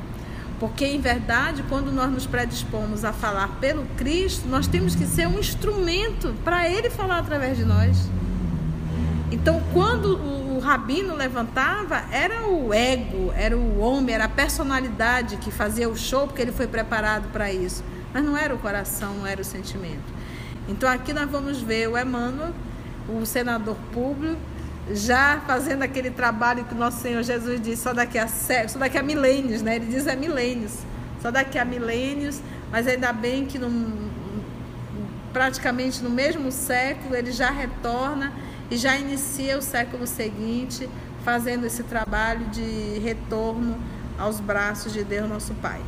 Porque, 0.59 0.86
em 0.86 0.99
verdade, 0.99 1.62
quando 1.68 1.93
nós 1.93 2.11
nos 2.11 2.26
predispomos 2.26 3.05
a 3.05 3.12
falar 3.12 3.49
pelo 3.61 3.84
Cristo, 3.97 4.49
nós 4.49 4.66
temos 4.66 4.95
que 4.95 5.05
ser 5.05 5.26
um 5.26 5.38
instrumento 5.38 6.34
para 6.43 6.66
Ele 6.66 6.88
falar 6.88 7.18
através 7.18 7.59
de 7.59 7.64
nós. 7.64 8.09
Então, 9.31 9.62
quando 9.72 10.18
o 10.18 10.59
rabino 10.59 11.14
levantava, 11.14 12.03
era 12.11 12.49
o 12.49 12.74
ego, 12.74 13.33
era 13.37 13.57
o 13.57 13.78
homem, 13.78 14.14
era 14.14 14.24
a 14.24 14.28
personalidade 14.28 15.37
que 15.37 15.51
fazia 15.51 15.89
o 15.89 15.97
show, 15.97 16.26
porque 16.26 16.43
ele 16.43 16.53
foi 16.53 16.66
preparado 16.66 17.28
para 17.33 17.53
isso. 17.53 17.85
Mas 18.12 18.24
não 18.24 18.37
era 18.37 18.55
o 18.55 18.59
coração, 18.59 19.14
não 19.14 19.26
era 19.26 19.41
o 19.41 19.45
sentimento. 19.45 20.20
Então, 20.68 20.89
aqui 20.89 21.12
nós 21.12 21.31
vamos 21.31 21.61
ver 21.61 21.89
o 21.89 21.97
Emmanuel, 21.97 22.53
o 23.09 23.24
senador 23.24 23.76
público, 23.93 24.41
já 24.93 25.41
fazendo 25.47 25.83
aquele 25.83 26.11
trabalho 26.11 26.64
que 26.64 26.74
o 26.74 26.76
nosso 26.76 27.01
Senhor 27.01 27.22
Jesus 27.22 27.61
disse 27.61 27.83
só 27.83 27.93
daqui 27.93 28.18
a 28.18 28.26
só 28.26 28.78
daqui 28.78 28.99
a 28.99 29.03
milênios, 29.03 29.62
né? 29.62 29.76
Ele 29.76 29.87
diz 29.87 30.07
é 30.07 30.16
milênios, 30.16 30.78
só 31.22 31.31
daqui 31.31 31.59
a 31.59 31.64
milênios, 31.64 32.41
mas 32.72 32.89
ainda 32.89 33.12
bem 33.12 33.47
que 33.47 33.59
num, 33.59 34.11
praticamente 35.33 36.03
no 36.03 36.11
mesmo 36.11 36.51
século 36.51 37.14
ele 37.14 37.31
já 37.31 37.51
retorna 37.51 38.33
e 38.71 38.77
já 38.77 38.97
inicia 38.97 39.59
o 39.59 39.62
século 39.62 40.07
seguinte 40.07 40.89
fazendo 41.25 41.66
esse 41.66 41.83
trabalho 41.83 42.47
de 42.47 42.99
retorno 43.01 43.79
aos 44.18 44.41
braços 44.41 44.93
de 44.93 45.03
Deus 45.03 45.29
nosso 45.29 45.55
Pai. 45.55 45.81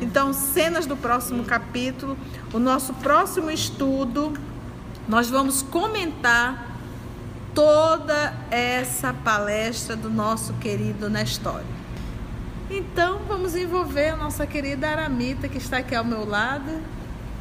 Então, 0.00 0.32
cenas 0.32 0.84
do 0.84 0.96
próximo 0.96 1.44
capítulo, 1.44 2.16
o 2.52 2.58
nosso 2.58 2.92
próximo 2.94 3.50
estudo, 3.50 4.32
nós 5.08 5.30
vamos 5.30 5.62
comentar 5.62 6.72
toda 7.54 8.34
essa 8.50 9.12
palestra 9.12 9.96
do 9.96 10.10
nosso 10.10 10.54
querido 10.54 11.08
Nestório. 11.08 11.66
Então, 12.70 13.20
vamos 13.28 13.54
envolver 13.54 14.10
a 14.10 14.16
nossa 14.16 14.46
querida 14.46 14.88
Aramita, 14.88 15.48
que 15.48 15.58
está 15.58 15.78
aqui 15.78 15.94
ao 15.94 16.04
meu 16.04 16.26
lado, 16.26 16.80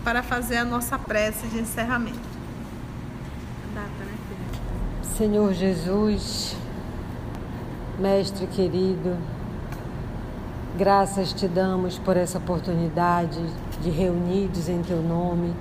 para 0.03 0.21
fazer 0.21 0.57
a 0.57 0.65
nossa 0.65 0.99
prece 0.99 1.47
de 1.47 1.59
encerramento. 1.59 2.30
Senhor 5.21 5.53
Jesus, 5.53 6.55
Mestre 7.99 8.47
querido, 8.47 9.15
graças 10.75 11.31
te 11.31 11.47
damos 11.47 11.99
por 11.99 12.17
essa 12.17 12.39
oportunidade 12.39 13.39
de 13.83 13.91
reunidos 13.91 14.67
em 14.67 14.81
teu 14.81 14.99
nome 14.99 15.53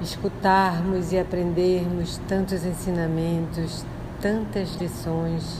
escutarmos 0.00 1.10
e 1.10 1.18
aprendermos 1.18 2.20
tantos 2.28 2.64
ensinamentos, 2.64 3.84
tantas 4.20 4.76
lições, 4.76 5.58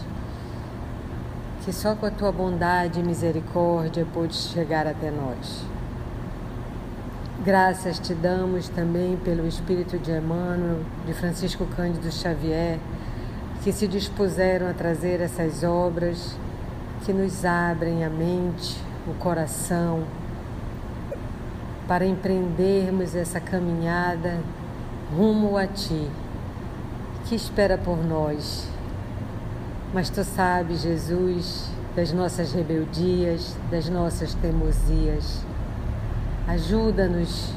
que 1.64 1.72
só 1.72 1.96
com 1.96 2.06
a 2.06 2.10
tua 2.12 2.30
bondade 2.30 3.00
e 3.00 3.02
misericórdia 3.02 4.06
pôde 4.14 4.36
chegar 4.36 4.86
até 4.86 5.10
nós. 5.10 5.73
Graças 7.44 7.98
te 7.98 8.14
damos 8.14 8.70
também 8.70 9.18
pelo 9.18 9.46
Espírito 9.46 9.98
de 9.98 10.10
Emmanuel, 10.10 10.78
de 11.06 11.12
Francisco 11.12 11.66
Cândido 11.76 12.10
Xavier, 12.10 12.78
que 13.62 13.70
se 13.70 13.86
dispuseram 13.86 14.66
a 14.66 14.72
trazer 14.72 15.20
essas 15.20 15.62
obras 15.62 16.38
que 17.04 17.12
nos 17.12 17.44
abrem 17.44 18.02
a 18.02 18.08
mente, 18.08 18.80
o 19.06 19.12
coração, 19.18 20.04
para 21.86 22.06
empreendermos 22.06 23.14
essa 23.14 23.38
caminhada 23.40 24.40
rumo 25.14 25.58
a 25.58 25.66
Ti, 25.66 26.08
que 27.26 27.34
espera 27.34 27.76
por 27.76 28.02
nós. 28.02 28.66
Mas 29.92 30.08
Tu 30.08 30.24
sabes, 30.24 30.80
Jesus, 30.80 31.68
das 31.94 32.10
nossas 32.10 32.54
rebeldias, 32.54 33.54
das 33.70 33.86
nossas 33.90 34.32
teimosias. 34.32 35.44
Ajuda-nos 36.46 37.54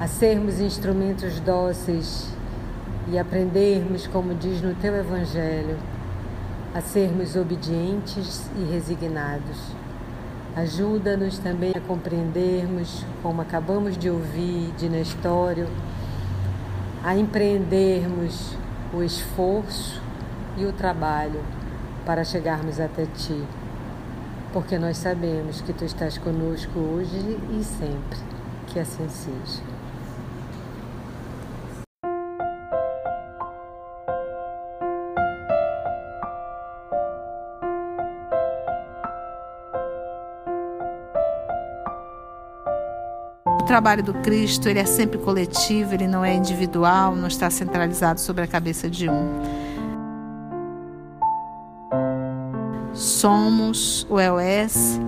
a 0.00 0.06
sermos 0.06 0.58
instrumentos 0.58 1.38
dóceis 1.40 2.30
e 3.08 3.18
aprendermos, 3.18 4.06
como 4.06 4.34
diz 4.34 4.62
no 4.62 4.74
Teu 4.74 4.96
Evangelho, 4.96 5.76
a 6.74 6.80
sermos 6.80 7.36
obedientes 7.36 8.50
e 8.56 8.64
resignados. 8.72 9.58
Ajuda-nos 10.56 11.38
também 11.38 11.72
a 11.76 11.80
compreendermos, 11.80 13.04
como 13.22 13.42
acabamos 13.42 13.98
de 13.98 14.08
ouvir 14.08 14.72
de 14.78 14.88
Nestório, 14.88 15.68
a 17.04 17.14
empreendermos 17.14 18.56
o 18.94 19.02
esforço 19.02 20.00
e 20.56 20.64
o 20.64 20.72
trabalho 20.72 21.42
para 22.06 22.24
chegarmos 22.24 22.80
até 22.80 23.04
Ti, 23.04 23.44
porque 24.54 24.78
nós 24.78 24.98
sabemos 24.98 25.60
que 25.60 25.72
Tu 25.72 25.84
estás 25.84 26.16
conosco 26.16 26.78
hoje 26.78 27.36
e 27.50 27.64
sempre. 27.64 28.20
Que 28.68 28.78
assim 28.78 29.08
seja. 29.08 29.60
O 43.46 43.64
trabalho 43.66 44.04
do 44.04 44.14
Cristo, 44.14 44.68
ele 44.68 44.78
é 44.78 44.84
sempre 44.84 45.18
coletivo, 45.18 45.94
ele 45.94 46.06
não 46.06 46.24
é 46.24 46.32
individual, 46.32 47.16
não 47.16 47.26
está 47.26 47.50
centralizado 47.50 48.20
sobre 48.20 48.44
a 48.44 48.46
cabeça 48.46 48.88
de 48.88 49.10
um. 49.10 49.63
Somos 53.24 54.06
o 54.10 54.20
EOS, 54.20 55.00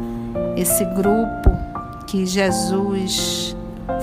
esse 0.57 0.87
grupo 0.87 1.51
que 2.07 2.25
Jesus 2.25 3.55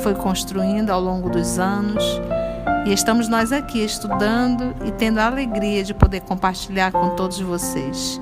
foi 0.03 0.13
construindo 0.13 0.91
ao 0.91 1.01
longo 1.01 1.31
dos 1.31 1.57
anos. 1.57 2.03
E 2.85 2.93
estamos 2.93 3.27
nós 3.27 3.51
aqui 3.51 3.83
estudando 3.83 4.75
e 4.85 4.91
tendo 4.91 5.17
a 5.17 5.25
alegria 5.25 5.83
de 5.83 5.95
poder 5.95 6.21
compartilhar 6.21 6.91
com 6.91 7.15
todos 7.15 7.39
vocês. 7.39 8.21